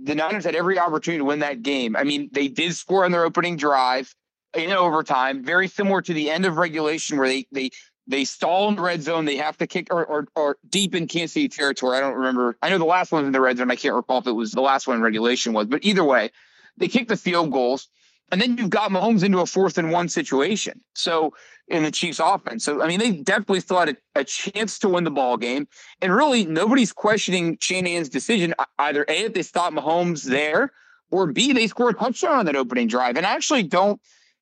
the 0.01 0.15
Niners 0.15 0.45
had 0.45 0.55
every 0.55 0.79
opportunity 0.79 1.19
to 1.19 1.25
win 1.25 1.39
that 1.39 1.61
game. 1.61 1.95
I 1.95 2.03
mean, 2.03 2.29
they 2.31 2.47
did 2.47 2.73
score 2.73 3.05
on 3.05 3.11
their 3.11 3.25
opening 3.25 3.57
drive 3.57 4.13
in 4.53 4.71
overtime, 4.71 5.43
very 5.43 5.67
similar 5.67 6.01
to 6.01 6.13
the 6.13 6.29
end 6.29 6.45
of 6.45 6.57
regulation 6.57 7.17
where 7.17 7.27
they 7.27 7.47
they 7.51 7.71
they 8.07 8.25
stall 8.25 8.69
in 8.69 8.75
the 8.75 8.81
red 8.81 9.01
zone. 9.01 9.25
They 9.25 9.37
have 9.37 9.57
to 9.57 9.67
kick 9.67 9.87
or, 9.91 10.05
or, 10.05 10.27
or 10.35 10.57
deep 10.67 10.93
in 10.95 11.07
Kansas 11.07 11.33
City 11.33 11.47
territory. 11.47 11.97
I 11.97 12.01
don't 12.01 12.15
remember. 12.15 12.57
I 12.61 12.69
know 12.69 12.77
the 12.77 12.85
last 12.85 13.11
one 13.11 13.23
was 13.23 13.27
in 13.27 13.33
the 13.33 13.41
red 13.41 13.57
zone. 13.57 13.71
I 13.71 13.75
can't 13.75 13.95
recall 13.95 14.19
if 14.19 14.27
it 14.27 14.31
was 14.31 14.51
the 14.51 14.61
last 14.61 14.87
one 14.87 14.97
in 14.97 15.03
regulation 15.03 15.53
was, 15.53 15.67
but 15.67 15.83
either 15.83 16.03
way, 16.03 16.31
they 16.77 16.87
kicked 16.87 17.09
the 17.09 17.17
field 17.17 17.51
goals. 17.51 17.87
And 18.33 18.41
then 18.41 18.57
you've 18.57 18.71
got 18.71 18.89
Mahomes 18.89 19.23
into 19.23 19.41
a 19.41 19.45
fourth 19.45 19.77
and 19.77 19.91
one 19.91 20.09
situation. 20.09 20.81
So 20.95 21.35
in 21.67 21.83
the 21.83 21.91
Chiefs 21.91 22.19
offense. 22.19 22.65
So 22.65 22.81
I 22.81 22.87
mean, 22.87 22.99
they 22.99 23.11
definitely 23.11 23.59
still 23.59 23.77
had 23.77 23.89
a, 23.89 23.95
a 24.15 24.23
chance 24.23 24.79
to 24.79 24.89
win 24.89 25.03
the 25.03 25.11
ball 25.11 25.37
game. 25.37 25.67
And 26.01 26.11
really 26.11 26.43
nobody's 26.43 26.91
questioning 26.91 27.59
Shanahan's 27.61 28.09
decision. 28.09 28.55
Either 28.79 29.05
A, 29.07 29.25
if 29.25 29.35
they 29.35 29.43
stop 29.43 29.71
Mahomes 29.71 30.23
there, 30.23 30.71
or 31.11 31.31
B, 31.31 31.53
they 31.53 31.67
scored 31.67 31.93
a 31.93 31.97
touchdown 31.99 32.39
on 32.39 32.45
that 32.47 32.55
opening 32.55 32.87
drive. 32.87 33.17
And 33.17 33.25
I 33.27 33.35
actually 33.35 33.61
don't 33.61 34.01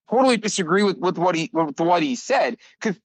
totally 0.10 0.38
disagree 0.38 0.84
with, 0.84 0.98
with 0.98 1.18
what 1.18 1.36
he 1.36 1.50
with 1.52 1.78
what 1.82 2.02
he 2.02 2.16
said. 2.16 2.56
Because 2.82 2.98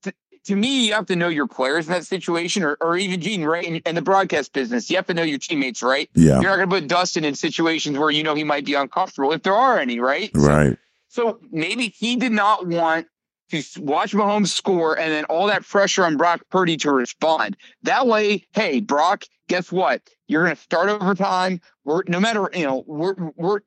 to 0.47 0.57
me, 0.57 0.87
you 0.87 0.95
have 0.95 1.07
to 1.07 1.17
know 1.17 1.29
your 1.29 1.47
players 1.47 1.87
in 1.87 1.93
that 1.93 2.07
situation, 2.07 2.63
or, 2.63 2.77
or 2.81 2.97
even 2.97 3.21
Gene, 3.21 3.45
right? 3.45 3.65
In, 3.65 3.77
in, 3.77 3.95
the 3.95 4.03
broadcast 4.03 4.53
business, 4.53 4.89
you 4.89 4.97
have 4.97 5.07
to 5.07 5.15
know 5.15 5.23
your 5.23 5.39
teammates, 5.39 5.83
right? 5.83 6.09
Yeah. 6.15 6.41
You're 6.41 6.51
not 6.51 6.57
going 6.57 6.71
to 6.71 6.77
put 6.77 6.89
Dustin 6.89 7.25
in 7.25 7.35
situations 7.35 7.99
where 7.99 8.11
you 8.11 8.23
know 8.23 8.35
he 8.35 8.45
might 8.45 8.65
be 8.65 8.75
uncomfortable, 8.75 9.33
if 9.33 9.43
there 9.43 9.55
are 9.55 9.79
any, 9.79 9.99
right? 9.99 10.31
Right. 10.35 10.79
So, 11.09 11.23
so 11.23 11.41
maybe 11.51 11.89
he 11.89 12.17
did 12.17 12.33
not 12.33 12.67
want 12.67 13.07
to 13.51 13.63
watch 13.79 14.13
Mahomes 14.13 14.49
score 14.49 14.99
and 14.99 15.11
then 15.13 15.25
all 15.25 15.47
that 15.47 15.65
pressure 15.65 16.05
on 16.05 16.17
Brock 16.17 16.43
Purdy 16.51 16.77
to 16.79 16.91
respond. 16.91 17.57
That 17.83 18.07
way, 18.07 18.47
hey, 18.53 18.81
Brock, 18.81 19.25
guess 19.49 19.71
what? 19.73 20.03
You're 20.29 20.45
going 20.45 20.57
to 20.57 20.63
start 20.63 20.89
overtime. 20.89 21.61
We're 21.85 22.03
no 22.09 22.19
matter 22.21 22.51
you 22.53 22.67
know 22.67 22.85
we're 22.87 23.15
we're 23.37 23.61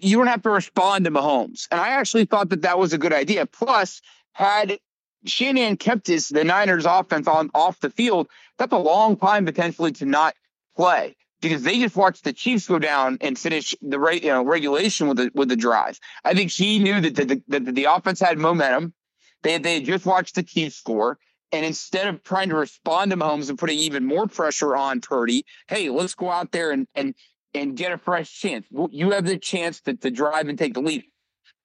you 0.00 0.16
don't 0.16 0.26
have 0.26 0.42
to 0.42 0.50
respond 0.50 1.04
to 1.04 1.10
Mahomes. 1.10 1.66
And 1.70 1.80
I 1.80 1.88
actually 1.90 2.24
thought 2.24 2.48
that 2.50 2.62
that 2.62 2.78
was 2.78 2.92
a 2.92 2.98
good 2.98 3.12
idea. 3.12 3.46
Plus, 3.46 4.00
had 4.32 4.78
Shanahan 5.26 5.76
kept 5.76 6.06
his 6.06 6.28
the 6.28 6.44
Niners 6.44 6.86
offense 6.86 7.26
on 7.26 7.50
off 7.54 7.80
the 7.80 7.90
field, 7.90 8.28
that's 8.58 8.72
a 8.72 8.78
long 8.78 9.16
time 9.16 9.44
potentially 9.44 9.92
to 9.92 10.06
not 10.06 10.34
play 10.76 11.16
because 11.40 11.62
they 11.62 11.78
just 11.78 11.96
watched 11.96 12.24
the 12.24 12.32
Chiefs 12.32 12.68
go 12.68 12.78
down 12.78 13.18
and 13.20 13.38
finish 13.38 13.74
the 13.80 13.98
you 14.22 14.28
know, 14.28 14.44
regulation 14.44 15.08
with 15.08 15.16
the 15.16 15.30
with 15.34 15.48
the 15.48 15.56
drive. 15.56 15.98
I 16.24 16.34
think 16.34 16.50
he 16.50 16.78
knew 16.78 17.00
that 17.00 17.14
the, 17.14 17.24
the, 17.24 17.42
that 17.48 17.74
the 17.74 17.84
offense 17.84 18.20
had 18.20 18.38
momentum. 18.38 18.94
They 19.42 19.58
they 19.58 19.74
had 19.74 19.84
just 19.84 20.06
watched 20.06 20.34
the 20.34 20.42
Chiefs 20.42 20.76
score. 20.76 21.18
And 21.52 21.66
instead 21.66 22.06
of 22.06 22.22
trying 22.22 22.50
to 22.50 22.54
respond 22.54 23.10
to 23.10 23.16
Mahomes 23.16 23.48
and 23.48 23.58
putting 23.58 23.78
even 23.80 24.06
more 24.06 24.28
pressure 24.28 24.76
on 24.76 25.00
Purdy, 25.00 25.44
hey, 25.66 25.90
let's 25.90 26.14
go 26.14 26.30
out 26.30 26.52
there 26.52 26.70
and 26.70 26.86
and 26.94 27.14
and 27.54 27.76
get 27.76 27.92
a 27.92 27.98
fresh 27.98 28.32
chance. 28.32 28.66
You 28.90 29.10
have 29.10 29.26
the 29.26 29.36
chance 29.36 29.80
to, 29.82 29.96
to 29.96 30.10
drive 30.10 30.48
and 30.48 30.58
take 30.58 30.74
the 30.74 30.80
lead. 30.80 31.04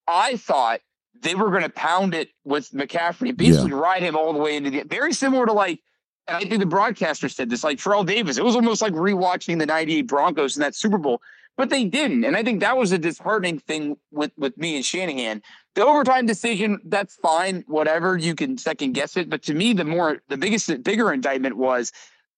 I 0.08 0.36
thought 0.36 0.80
they 1.22 1.34
were 1.34 1.50
going 1.50 1.62
to 1.62 1.70
pound 1.70 2.14
it 2.14 2.30
with 2.44 2.70
McCaffrey, 2.70 3.36
basically 3.36 3.70
yeah. 3.70 3.78
ride 3.78 4.02
him 4.02 4.16
all 4.16 4.32
the 4.32 4.38
way 4.38 4.56
into 4.56 4.70
the 4.70 4.82
very 4.84 5.12
similar 5.12 5.46
to 5.46 5.52
like, 5.52 5.80
and 6.26 6.36
I 6.36 6.40
think 6.40 6.58
the 6.58 6.66
broadcaster 6.66 7.28
said 7.28 7.50
this, 7.50 7.62
like 7.62 7.82
Terrell 7.82 8.04
Davis. 8.04 8.38
It 8.38 8.44
was 8.44 8.56
almost 8.56 8.82
like 8.82 8.92
rewatching 8.92 9.58
the 9.58 9.66
98 9.66 10.02
Broncos 10.02 10.56
in 10.56 10.60
that 10.62 10.74
Super 10.74 10.98
Bowl, 10.98 11.20
but 11.56 11.70
they 11.70 11.84
didn't. 11.84 12.24
And 12.24 12.36
I 12.36 12.42
think 12.42 12.60
that 12.60 12.76
was 12.76 12.92
a 12.92 12.98
disheartening 12.98 13.58
thing 13.60 13.96
with, 14.10 14.32
with 14.36 14.56
me 14.58 14.76
and 14.76 14.84
Shanahan. 14.84 15.42
The 15.74 15.84
overtime 15.84 16.26
decision, 16.26 16.80
that's 16.84 17.14
fine, 17.16 17.64
whatever. 17.68 18.16
You 18.16 18.34
can 18.34 18.58
second 18.58 18.92
guess 18.92 19.16
it. 19.16 19.30
But 19.30 19.42
to 19.44 19.54
me, 19.54 19.72
the 19.72 19.84
more, 19.84 20.18
the 20.28 20.36
biggest, 20.36 20.82
bigger 20.82 21.12
indictment 21.12 21.56
was, 21.56 21.92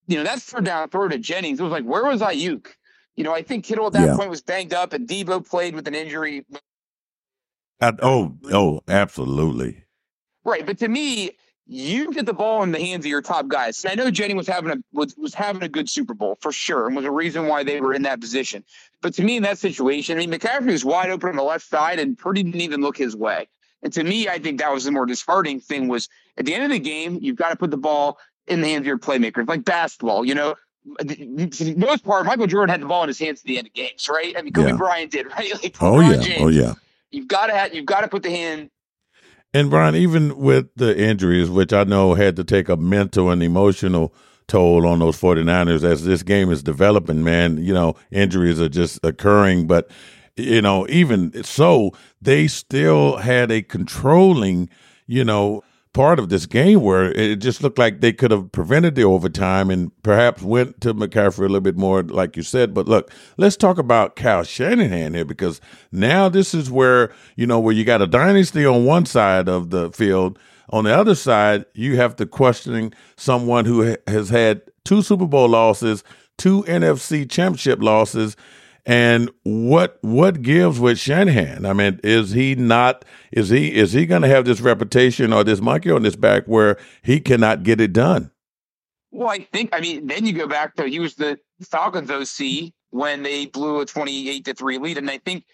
you 0.06 0.16
know, 0.16 0.24
that's 0.24 0.44
third 0.44 0.64
down 0.64 0.90
throw 0.90 1.08
to 1.08 1.18
Jennings. 1.18 1.60
It 1.60 1.62
was 1.62 1.72
like, 1.72 1.84
where 1.84 2.04
was 2.04 2.20
Aiyuk? 2.20 2.66
You 3.16 3.24
know, 3.24 3.34
I 3.34 3.42
think 3.42 3.64
Kittle 3.64 3.88
at 3.88 3.94
that 3.94 4.06
yeah. 4.06 4.16
point 4.16 4.30
was 4.30 4.42
banged 4.42 4.72
up 4.72 4.92
and 4.92 5.08
Deebo 5.08 5.48
played 5.48 5.74
with 5.74 5.88
an 5.88 5.94
injury 5.94 6.44
oh, 7.80 8.36
oh, 8.52 8.80
absolutely. 8.88 9.84
Right, 10.44 10.64
but 10.64 10.78
to 10.78 10.88
me, 10.88 11.32
you 11.66 12.10
get 12.12 12.24
the 12.24 12.32
ball 12.32 12.62
in 12.62 12.72
the 12.72 12.80
hands 12.80 13.04
of 13.04 13.10
your 13.10 13.20
top 13.20 13.46
guys. 13.46 13.84
And 13.84 13.92
I 13.92 14.02
know 14.02 14.10
Jenny 14.10 14.32
was 14.32 14.48
having 14.48 14.72
a 14.72 14.76
was, 14.92 15.14
was 15.16 15.34
having 15.34 15.62
a 15.62 15.68
good 15.68 15.88
Super 15.88 16.14
Bowl 16.14 16.38
for 16.40 16.50
sure, 16.50 16.86
and 16.86 16.96
was 16.96 17.04
a 17.04 17.10
reason 17.10 17.46
why 17.46 17.62
they 17.62 17.80
were 17.80 17.92
in 17.92 18.02
that 18.02 18.20
position. 18.20 18.64
But 19.02 19.14
to 19.14 19.22
me, 19.22 19.36
in 19.36 19.42
that 19.42 19.58
situation, 19.58 20.16
I 20.16 20.26
mean, 20.26 20.32
McCaffrey 20.32 20.72
was 20.72 20.84
wide 20.84 21.10
open 21.10 21.28
on 21.28 21.36
the 21.36 21.42
left 21.42 21.66
side, 21.66 21.98
and 21.98 22.16
Purdy 22.16 22.42
didn't 22.42 22.62
even 22.62 22.80
look 22.80 22.96
his 22.96 23.14
way. 23.14 23.48
And 23.82 23.92
to 23.92 24.02
me, 24.02 24.28
I 24.28 24.38
think 24.38 24.58
that 24.60 24.72
was 24.72 24.84
the 24.84 24.92
more 24.92 25.06
disheartening 25.06 25.60
thing. 25.60 25.88
Was 25.88 26.08
at 26.38 26.46
the 26.46 26.54
end 26.54 26.64
of 26.64 26.70
the 26.70 26.80
game, 26.80 27.18
you've 27.20 27.36
got 27.36 27.50
to 27.50 27.56
put 27.56 27.70
the 27.70 27.76
ball 27.76 28.18
in 28.46 28.62
the 28.62 28.68
hands 28.68 28.80
of 28.80 28.86
your 28.86 28.98
playmakers, 28.98 29.46
like 29.46 29.64
basketball. 29.64 30.24
You 30.24 30.34
know, 30.34 30.54
for 30.96 31.04
the 31.04 31.74
most 31.76 32.02
part, 32.02 32.24
Michael 32.24 32.46
Jordan 32.46 32.70
had 32.70 32.80
the 32.80 32.86
ball 32.86 33.02
in 33.02 33.08
his 33.08 33.18
hands 33.18 33.40
at 33.40 33.44
the 33.44 33.58
end 33.58 33.66
of 33.66 33.74
games, 33.74 34.08
right? 34.08 34.34
I 34.38 34.40
mean, 34.40 34.54
Kobe 34.54 34.70
yeah. 34.70 34.76
Bryant 34.76 35.12
did, 35.12 35.26
right? 35.38 35.52
Like, 35.62 35.76
oh 35.82 36.00
yeah, 36.00 36.16
oh, 36.16 36.22
James, 36.22 36.42
oh 36.42 36.48
yeah 36.48 36.74
You've 37.10 37.28
got 37.28 37.46
to 37.46 37.54
have, 37.54 37.74
you've 37.74 37.86
got 37.86 38.02
to 38.02 38.08
put 38.08 38.22
the 38.22 38.30
hand. 38.30 38.70
And 39.54 39.70
Brian, 39.70 39.94
even 39.94 40.36
with 40.36 40.68
the 40.76 40.96
injuries, 40.96 41.48
which 41.48 41.72
I 41.72 41.84
know 41.84 42.14
had 42.14 42.36
to 42.36 42.44
take 42.44 42.68
a 42.68 42.76
mental 42.76 43.30
and 43.30 43.42
emotional 43.42 44.14
toll 44.46 44.86
on 44.86 44.98
those 44.98 45.18
49ers 45.18 45.84
as 45.84 46.04
this 46.04 46.22
game 46.22 46.50
is 46.50 46.62
developing, 46.62 47.24
man, 47.24 47.58
you 47.58 47.72
know, 47.72 47.94
injuries 48.10 48.60
are 48.60 48.68
just 48.68 49.00
occurring. 49.02 49.66
But, 49.66 49.90
you 50.36 50.60
know, 50.60 50.86
even 50.88 51.42
so, 51.44 51.92
they 52.20 52.46
still 52.46 53.16
had 53.16 53.50
a 53.50 53.62
controlling, 53.62 54.68
you 55.06 55.24
know, 55.24 55.62
part 55.98 56.20
of 56.20 56.28
this 56.28 56.46
game 56.46 56.80
where 56.80 57.10
it 57.10 57.40
just 57.40 57.60
looked 57.60 57.76
like 57.76 58.00
they 58.00 58.12
could 58.12 58.30
have 58.30 58.52
prevented 58.52 58.94
the 58.94 59.02
overtime 59.02 59.68
and 59.68 59.90
perhaps 60.04 60.40
went 60.42 60.80
to 60.80 60.94
McCaffrey 60.94 61.38
a 61.38 61.42
little 61.42 61.60
bit 61.60 61.76
more, 61.76 62.04
like 62.04 62.36
you 62.36 62.42
said. 62.44 62.72
But 62.72 62.86
look, 62.86 63.10
let's 63.36 63.56
talk 63.56 63.78
about 63.78 64.14
Kyle 64.14 64.44
Shanahan 64.44 65.14
here 65.14 65.24
because 65.24 65.60
now 65.90 66.28
this 66.28 66.54
is 66.54 66.70
where, 66.70 67.12
you 67.34 67.48
know, 67.48 67.58
where 67.58 67.74
you 67.74 67.84
got 67.84 68.00
a 68.00 68.06
dynasty 68.06 68.64
on 68.64 68.84
one 68.84 69.06
side 69.06 69.48
of 69.48 69.70
the 69.70 69.90
field. 69.90 70.38
On 70.70 70.84
the 70.84 70.96
other 70.96 71.16
side, 71.16 71.64
you 71.74 71.96
have 71.96 72.14
to 72.14 72.26
questioning 72.26 72.94
someone 73.16 73.64
who 73.64 73.96
has 74.06 74.28
had 74.28 74.62
two 74.84 75.02
Super 75.02 75.26
Bowl 75.26 75.48
losses, 75.48 76.04
two 76.36 76.62
NFC 76.68 77.28
championship 77.28 77.82
losses, 77.82 78.36
and 78.88 79.30
what 79.42 79.98
what 80.00 80.40
gives 80.40 80.80
with 80.80 80.98
Shanahan? 80.98 81.66
I 81.66 81.74
mean, 81.74 82.00
is 82.02 82.30
he 82.32 82.54
not 82.54 83.04
is 83.30 83.50
he 83.50 83.76
is 83.76 83.92
he 83.92 84.06
going 84.06 84.22
to 84.22 84.28
have 84.28 84.46
this 84.46 84.62
reputation 84.62 85.30
or 85.30 85.44
this 85.44 85.60
monkey 85.60 85.90
on 85.90 86.04
his 86.04 86.16
back 86.16 86.46
where 86.46 86.78
he 87.02 87.20
cannot 87.20 87.64
get 87.64 87.82
it 87.82 87.92
done? 87.92 88.30
Well, 89.10 89.28
I 89.28 89.40
think 89.52 89.74
I 89.74 89.80
mean 89.80 90.06
then 90.06 90.24
you 90.24 90.32
go 90.32 90.48
back 90.48 90.74
to 90.76 90.88
he 90.88 91.00
was 91.00 91.16
the 91.16 91.38
Falcons 91.62 92.10
OC 92.10 92.72
when 92.88 93.22
they 93.22 93.44
blew 93.44 93.80
a 93.80 93.86
twenty 93.86 94.30
eight 94.30 94.46
to 94.46 94.54
three 94.54 94.78
lead, 94.78 94.96
and 94.96 95.10
I 95.10 95.18
think 95.18 95.44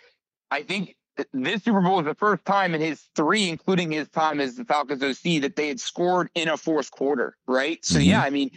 I 0.52 0.62
think 0.62 0.94
this 1.32 1.64
Super 1.64 1.80
Bowl 1.80 1.96
was 1.96 2.06
the 2.06 2.14
first 2.14 2.44
time 2.44 2.72
in 2.72 2.80
his 2.80 3.02
three, 3.16 3.48
including 3.48 3.90
his 3.90 4.08
time 4.10 4.40
as 4.40 4.54
the 4.54 4.64
Falcons 4.64 5.02
OC, 5.02 5.42
that 5.42 5.56
they 5.56 5.66
had 5.66 5.80
scored 5.80 6.30
in 6.36 6.48
a 6.48 6.56
fourth 6.56 6.92
quarter. 6.92 7.36
Right. 7.48 7.84
So 7.84 7.98
mm-hmm. 7.98 8.10
yeah, 8.10 8.22
I 8.22 8.30
mean, 8.30 8.52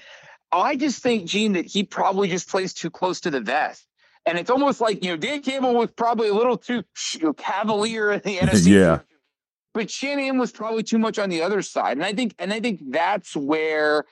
I 0.52 0.76
just 0.76 1.02
think 1.02 1.26
Gene 1.26 1.54
that 1.54 1.66
he 1.66 1.84
probably 1.84 2.28
just 2.28 2.48
plays 2.48 2.76
too 2.76 2.92
close 2.92 3.22
to 3.22 3.32
the 3.32 3.42
vest. 3.42 3.88
And 4.28 4.38
it's 4.38 4.50
almost 4.50 4.82
like, 4.82 5.04
you 5.04 5.12
know, 5.12 5.18
Dan 5.18 5.42
Campbell 5.42 5.74
was 5.74 5.90
probably 5.92 6.28
a 6.28 6.34
little 6.34 6.58
too 6.58 6.84
cavalier 7.38 8.12
in 8.12 8.20
the 8.20 8.38
NFC. 8.38 8.68
yeah. 8.68 9.00
But 9.74 9.90
Shanahan 9.90 10.38
was 10.38 10.52
probably 10.52 10.84
too 10.84 10.98
much 10.98 11.18
on 11.18 11.30
the 11.30 11.42
other 11.42 11.62
side. 11.62 11.96
And 11.98 12.06
I 12.06 12.12
think, 12.12 12.36
and 12.38 12.52
I 12.52 12.60
think 12.60 12.82
that's 12.92 13.36
where 13.36 14.06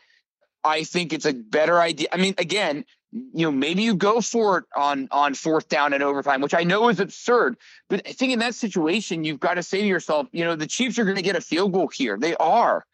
I 0.64 0.84
think 0.84 1.12
it's 1.12 1.26
a 1.26 1.34
better 1.34 1.80
idea. 1.82 2.08
I 2.12 2.18
mean, 2.18 2.34
again, 2.38 2.86
you 3.12 3.46
know, 3.46 3.52
maybe 3.52 3.84
you 3.84 3.96
go 3.96 4.22
for 4.22 4.60
it 4.60 4.64
on 4.76 5.08
on 5.12 5.34
fourth 5.34 5.68
down 5.68 5.94
and 5.94 6.02
overtime, 6.04 6.42
which 6.42 6.54
I 6.54 6.64
know 6.64 6.90
is 6.90 7.00
absurd. 7.00 7.58
But 7.90 8.08
I 8.08 8.12
think 8.12 8.32
in 8.34 8.40
that 8.40 8.56
situation, 8.56 9.24
you've 9.24 9.40
got 9.40 9.56
to 9.56 9.64
say 9.64 9.82
to 9.82 9.88
yourself, 9.88 10.28
you 10.32 10.44
know, 10.44 10.56
the 10.56 10.68
Chiefs 10.68 10.98
are 10.98 11.04
going 11.04 11.16
to 11.16 11.22
get 11.22 11.36
a 11.36 11.42
field 11.42 11.74
goal 11.74 11.88
here. 11.88 12.18
They 12.18 12.36
are. 12.36 12.86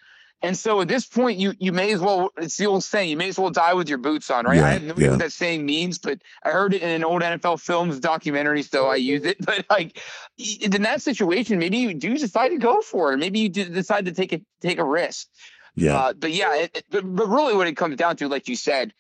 And 0.44 0.58
so 0.58 0.82
at 0.82 0.88
this 0.88 1.06
point, 1.06 1.38
you 1.38 1.54
you 1.60 1.72
may 1.72 1.92
as 1.92 2.00
well. 2.00 2.32
It's 2.38 2.58
the 2.58 2.66
old 2.66 2.84
saying: 2.84 3.10
you 3.10 3.18
may 3.18 3.30
as 3.30 3.38
well 3.38 3.52
die 3.52 3.74
with 3.76 3.88
your 3.88 4.00
boots 4.00 4.32
on, 4.32 4.46
right? 4.46 4.58
Yeah, 4.58 4.66
I 4.66 4.70
have 4.72 4.84
no 4.84 4.94
idea 4.94 5.06
yeah. 5.06 5.12
what 5.12 5.20
that 5.20 5.32
saying 5.32 5.66
means, 5.66 6.00
but 6.00 6.22
I 6.44 6.50
heard 6.50 6.74
it 6.74 6.82
in 6.82 6.90
an 6.90 7.04
old 7.04 7.22
NFL 7.22 7.62
films 7.62 8.00
documentary, 8.00 8.64
so 8.64 8.88
I 8.88 8.96
use 8.96 9.24
it. 9.24 9.38
But 9.46 9.66
like 9.70 10.00
in 10.38 10.82
that 10.84 11.02
situation, 11.02 11.60
maybe 11.60 11.78
you 11.78 11.94
do 11.94 12.18
decide 12.18 12.50
to 12.50 12.58
go 12.58 12.82
for 12.82 13.14
it. 13.14 13.18
Maybe 13.18 13.40
you 13.40 13.50
decide 13.50 14.06
to 14.06 14.12
take 14.14 14.34
a 14.34 14.42
take 14.62 14.80
a 14.80 14.84
risk. 14.86 15.28
Yeah. 15.76 15.98
Uh, 15.98 16.14
but 16.14 16.32
yeah, 16.32 16.56
it, 16.56 16.84
but, 16.90 17.04
but 17.04 17.28
really, 17.28 17.56
what 17.56 17.68
it 17.68 17.78
comes 17.78 17.96
down 17.98 18.16
to, 18.18 18.28
like 18.28 18.48
you 18.48 18.56
said, 18.56 18.94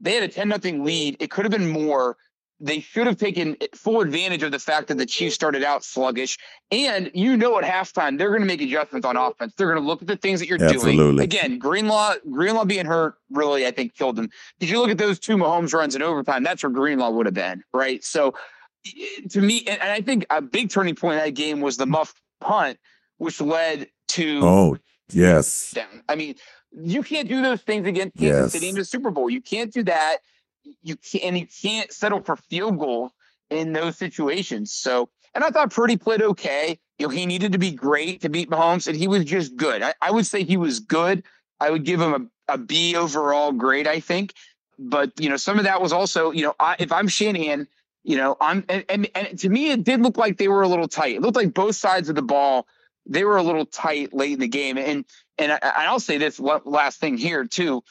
they 0.00 0.14
had 0.14 0.22
a 0.22 0.28
ten 0.28 0.48
nothing 0.48 0.84
lead. 0.84 1.16
It 1.18 1.30
could 1.30 1.44
have 1.44 1.52
been 1.52 1.70
more 1.70 2.16
they 2.60 2.80
should 2.80 3.06
have 3.06 3.18
taken 3.18 3.56
full 3.74 4.00
advantage 4.00 4.42
of 4.42 4.52
the 4.52 4.58
fact 4.58 4.88
that 4.88 4.96
the 4.96 5.06
Chiefs 5.06 5.34
started 5.34 5.64
out 5.64 5.84
sluggish. 5.84 6.38
And 6.70 7.10
you 7.12 7.36
know, 7.36 7.58
at 7.58 7.64
halftime, 7.64 8.16
they're 8.16 8.28
going 8.28 8.40
to 8.40 8.46
make 8.46 8.62
adjustments 8.62 9.06
on 9.06 9.16
offense. 9.16 9.54
They're 9.56 9.70
going 9.70 9.80
to 9.80 9.86
look 9.86 10.02
at 10.02 10.08
the 10.08 10.16
things 10.16 10.40
that 10.40 10.48
you're 10.48 10.62
Absolutely. 10.62 10.96
doing. 10.96 11.20
Again, 11.20 11.58
Greenlaw, 11.58 12.14
Greenlaw 12.30 12.64
being 12.64 12.86
hurt 12.86 13.16
really, 13.30 13.66
I 13.66 13.70
think, 13.70 13.94
killed 13.94 14.16
them. 14.16 14.30
Did 14.60 14.70
you 14.70 14.80
look 14.80 14.90
at 14.90 14.98
those 14.98 15.18
two 15.18 15.36
Mahomes 15.36 15.74
runs 15.74 15.96
in 15.96 16.02
overtime? 16.02 16.42
That's 16.42 16.62
where 16.62 16.70
Greenlaw 16.70 17.10
would 17.10 17.26
have 17.26 17.34
been, 17.34 17.62
right? 17.72 18.02
So, 18.04 18.34
eh, 18.86 19.26
to 19.30 19.40
me, 19.40 19.64
and, 19.66 19.82
I 19.82 20.00
think 20.00 20.26
a 20.30 20.40
big 20.40 20.70
turning 20.70 20.94
point 20.94 21.18
in 21.18 21.24
that 21.24 21.30
game 21.30 21.60
was 21.60 21.76
the 21.76 21.86
muff 21.86 22.14
punt, 22.40 22.78
which 23.18 23.40
led 23.40 23.88
to 24.08 24.40
oh 24.42 24.76
yes, 25.10 25.72
down. 25.72 26.02
I 26.08 26.14
mean, 26.14 26.36
you 26.72 27.02
can't 27.02 27.28
do 27.28 27.42
those 27.42 27.62
things 27.62 27.86
against 27.86 28.16
Kansas 28.16 28.42
yes. 28.44 28.52
City 28.52 28.68
in 28.68 28.76
the 28.76 28.84
Super 28.84 29.10
Bowl. 29.10 29.28
You 29.28 29.42
can't 29.42 29.72
do 29.72 29.82
that 29.84 30.18
you 30.82 30.96
can't 30.96 31.24
and 31.24 31.38
you 31.38 31.46
can't 31.46 31.92
settle 31.92 32.20
for 32.20 32.36
field 32.36 32.78
goal 32.78 33.12
in 33.50 33.72
those 33.72 33.96
situations. 33.96 34.72
So, 34.72 35.08
and 35.34 35.44
I 35.44 35.50
thought 35.50 35.72
Purdy 35.72 35.96
played 35.96 36.22
okay. 36.22 36.78
You 36.98 37.06
know, 37.06 37.10
he 37.10 37.26
needed 37.26 37.52
to 37.52 37.58
be 37.58 37.72
great 37.72 38.22
to 38.22 38.28
beat 38.28 38.50
Mahomes, 38.50 38.86
and 38.86 38.96
he 38.96 39.08
was 39.08 39.24
just 39.24 39.56
good. 39.56 39.82
I, 39.82 39.94
I 40.00 40.10
would 40.10 40.26
say 40.26 40.44
he 40.44 40.56
was 40.56 40.80
good. 40.80 41.24
I 41.60 41.70
would 41.70 41.84
give 41.84 42.00
him 42.00 42.30
a, 42.48 42.54
a 42.54 42.58
B 42.58 42.96
overall 42.96 43.52
grade, 43.52 43.86
I 43.86 44.00
think. 44.00 44.32
But 44.78 45.12
you 45.20 45.28
know, 45.28 45.36
some 45.36 45.58
of 45.58 45.64
that 45.64 45.80
was 45.80 45.92
also, 45.92 46.30
you 46.30 46.42
know, 46.42 46.54
I, 46.58 46.76
if 46.78 46.92
I'm 46.92 47.08
Shanahan, 47.08 47.66
you 48.02 48.16
know, 48.16 48.36
I'm 48.40 48.64
and, 48.68 48.84
and 48.88 49.08
and 49.14 49.38
to 49.40 49.48
me, 49.48 49.70
it 49.70 49.84
did 49.84 50.00
look 50.00 50.16
like 50.16 50.36
they 50.36 50.48
were 50.48 50.62
a 50.62 50.68
little 50.68 50.88
tight. 50.88 51.16
It 51.16 51.22
looked 51.22 51.36
like 51.36 51.54
both 51.54 51.76
sides 51.76 52.08
of 52.08 52.16
the 52.16 52.22
ball 52.22 52.66
they 53.06 53.24
were 53.24 53.36
a 53.36 53.42
little 53.42 53.66
tight 53.66 54.14
late 54.14 54.32
in 54.32 54.40
the 54.40 54.48
game. 54.48 54.78
And 54.78 55.04
and 55.38 55.52
I, 55.52 55.58
I'll 55.62 56.00
say 56.00 56.18
this 56.18 56.40
last 56.40 57.00
thing 57.00 57.16
here 57.16 57.44
too 57.44 57.82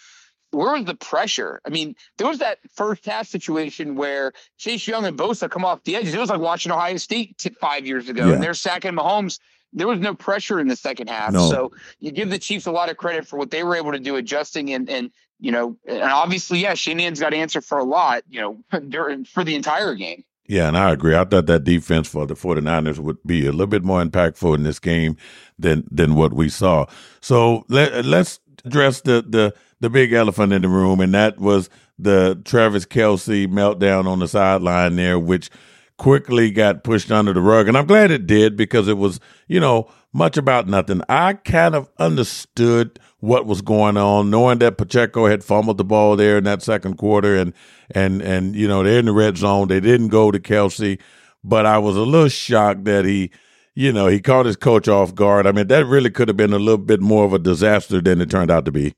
where 0.54 0.74
was 0.74 0.86
the 0.86 0.96
pressure? 0.96 1.62
I 1.66 1.70
mean, 1.70 1.96
there 2.18 2.28
was 2.28 2.40
that 2.40 2.60
first 2.74 3.06
half 3.06 3.28
situation 3.28 3.96
where 3.96 4.34
Chase 4.58 4.88
Young 4.88 5.06
and 5.06 5.18
Bosa 5.18 5.50
come 5.50 5.66
off 5.66 5.84
the 5.84 5.96
edges. 5.96 6.14
It 6.14 6.20
was 6.20 6.30
like 6.30 6.40
watching 6.40 6.72
Ohio 6.72 6.98
State 6.98 7.38
t- 7.38 7.50
five 7.50 7.86
years 7.86 8.10
ago, 8.10 8.28
yeah. 8.28 8.34
and 8.34 8.44
they're 8.44 8.54
sacking 8.54 8.94
Mahomes. 8.94 9.40
There 9.74 9.88
was 9.88 10.00
no 10.00 10.14
pressure 10.14 10.60
in 10.60 10.68
the 10.68 10.76
second 10.76 11.10
half. 11.10 11.34
No. 11.34 11.50
So 11.50 11.72
you 12.00 12.12
give 12.12 12.30
the 12.30 12.38
Chiefs 12.38 12.68
a 12.68 12.72
lot 12.72 12.90
of 12.90 12.98
credit 12.98 13.28
for 13.28 13.38
what 13.38 13.50
they 13.50 13.64
were 13.64 13.76
able 13.76 13.92
to 13.92 14.00
do 14.00 14.16
adjusting 14.16 14.72
and 14.72 14.90
and 14.90 15.12
you 15.40 15.52
know, 15.52 15.78
and 15.86 16.04
obviously, 16.04 16.60
yeah, 16.60 16.74
Shanahan's 16.74 17.20
got 17.20 17.32
to 17.32 17.38
answer 17.38 17.60
for 17.60 17.78
a 17.78 17.84
lot, 17.84 18.24
you 18.30 18.40
know, 18.40 18.80
during 18.90 19.26
for 19.26 19.44
the 19.44 19.56
entire 19.56 19.94
game. 19.94 20.24
Yeah, 20.48 20.68
and 20.68 20.78
I 20.78 20.92
agree. 20.92 21.16
I 21.16 21.24
thought 21.26 21.48
that 21.48 21.64
defense 21.64 22.08
for 22.08 22.26
the 22.26 22.34
49ers 22.34 23.00
would 23.00 23.18
be 23.26 23.46
a 23.46 23.52
little 23.52 23.68
bit 23.68 23.84
more 23.84 24.04
impactful 24.04 24.56
in 24.56 24.64
this 24.64 24.80
game 24.80 25.18
than 25.58 25.88
than 25.90 26.16
what 26.16 26.34
we 26.34 26.50
saw. 26.50 26.86
So 27.22 27.66
let, 27.70 28.06
let's 28.06 28.40
address 28.66 29.02
the 29.02 29.24
the 29.28 29.54
the 29.84 29.90
big 29.90 30.14
elephant 30.14 30.54
in 30.54 30.62
the 30.62 30.70
room, 30.70 31.02
and 31.02 31.14
that 31.14 31.38
was 31.38 31.70
the 32.00 32.42
Travis 32.46 32.86
Kelce 32.86 33.48
meltdown 33.48 34.08
on 34.08 34.20
the 34.20 34.30
sideline 34.30 34.96
there, 34.96 35.20
which 35.20 35.50
quickly 35.98 36.52
got 36.52 36.86
pushed 36.86 37.12
under 37.12 37.34
the 37.34 37.42
rug. 37.42 37.68
And 37.68 37.78
I'm 37.78 37.86
glad 37.86 38.10
it 38.10 38.26
did 38.26 38.56
because 38.56 38.88
it 38.88 38.98
was, 38.98 39.20
you 39.46 39.60
know, 39.60 39.92
much 40.14 40.38
about 40.38 40.70
nothing. 40.70 41.02
I 41.10 41.34
kind 41.34 41.76
of 41.76 41.90
understood 42.00 42.98
what 43.20 43.46
was 43.46 43.62
going 43.62 43.98
on, 43.98 44.30
knowing 44.30 44.60
that 44.60 44.78
Pacheco 44.78 45.28
had 45.28 45.44
fumbled 45.44 45.78
the 45.78 45.84
ball 45.84 46.16
there 46.16 46.38
in 46.38 46.46
that 46.46 46.62
second 46.62 46.98
quarter, 46.98 47.36
and 47.36 47.52
and 47.92 48.22
and 48.22 48.56
you 48.56 48.70
know 48.70 48.84
they're 48.84 49.00
in 49.00 49.06
the 49.06 49.12
red 49.12 49.38
zone. 49.38 49.68
They 49.68 49.82
didn't 49.82 50.08
go 50.08 50.32
to 50.32 50.40
Kelce, 50.40 50.98
but 51.44 51.66
I 51.66 51.78
was 51.78 51.98
a 51.98 52.04
little 52.04 52.30
shocked 52.30 52.86
that 52.86 53.04
he, 53.04 53.32
you 53.76 53.92
know, 53.92 54.08
he 54.08 54.22
caught 54.22 54.46
his 54.46 54.56
coach 54.56 54.88
off 54.88 55.14
guard. 55.14 55.46
I 55.46 55.52
mean, 55.52 55.68
that 55.68 55.86
really 55.86 56.10
could 56.10 56.30
have 56.30 56.38
been 56.38 56.54
a 56.54 56.60
little 56.60 56.78
bit 56.78 57.02
more 57.02 57.26
of 57.26 57.34
a 57.34 57.40
disaster 57.40 58.00
than 58.00 58.22
it 58.22 58.30
turned 58.30 58.50
out 58.50 58.64
to 58.64 58.72
be. 58.72 58.94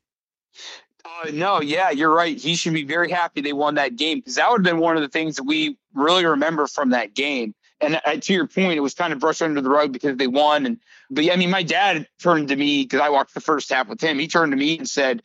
Uh, 1.04 1.30
no, 1.32 1.60
yeah, 1.60 1.90
you're 1.90 2.12
right. 2.12 2.36
He 2.36 2.56
should 2.56 2.72
be 2.72 2.84
very 2.84 3.10
happy 3.10 3.40
they 3.40 3.52
won 3.52 3.76
that 3.76 3.96
game 3.96 4.18
because 4.18 4.36
that 4.36 4.50
would 4.50 4.66
have 4.66 4.74
been 4.74 4.80
one 4.80 4.96
of 4.96 5.02
the 5.02 5.08
things 5.08 5.36
that 5.36 5.44
we 5.44 5.78
really 5.94 6.26
remember 6.26 6.66
from 6.66 6.90
that 6.90 7.14
game. 7.14 7.54
And 7.80 8.00
uh, 8.04 8.16
to 8.16 8.32
your 8.32 8.46
point, 8.46 8.78
it 8.78 8.80
was 8.80 8.94
kind 8.94 9.12
of 9.12 9.18
brushed 9.18 9.42
under 9.42 9.60
the 9.60 9.68
rug 9.68 9.92
because 9.92 10.16
they 10.16 10.26
won. 10.26 10.66
And 10.66 10.78
but 11.10 11.24
yeah, 11.24 11.34
I 11.34 11.36
mean, 11.36 11.50
my 11.50 11.62
dad 11.62 12.08
turned 12.20 12.48
to 12.48 12.56
me 12.56 12.82
because 12.82 13.00
I 13.00 13.10
watched 13.10 13.34
the 13.34 13.40
first 13.40 13.70
half 13.70 13.88
with 13.88 14.00
him. 14.00 14.18
He 14.18 14.28
turned 14.28 14.52
to 14.52 14.56
me 14.56 14.78
and 14.78 14.88
said, 14.88 15.22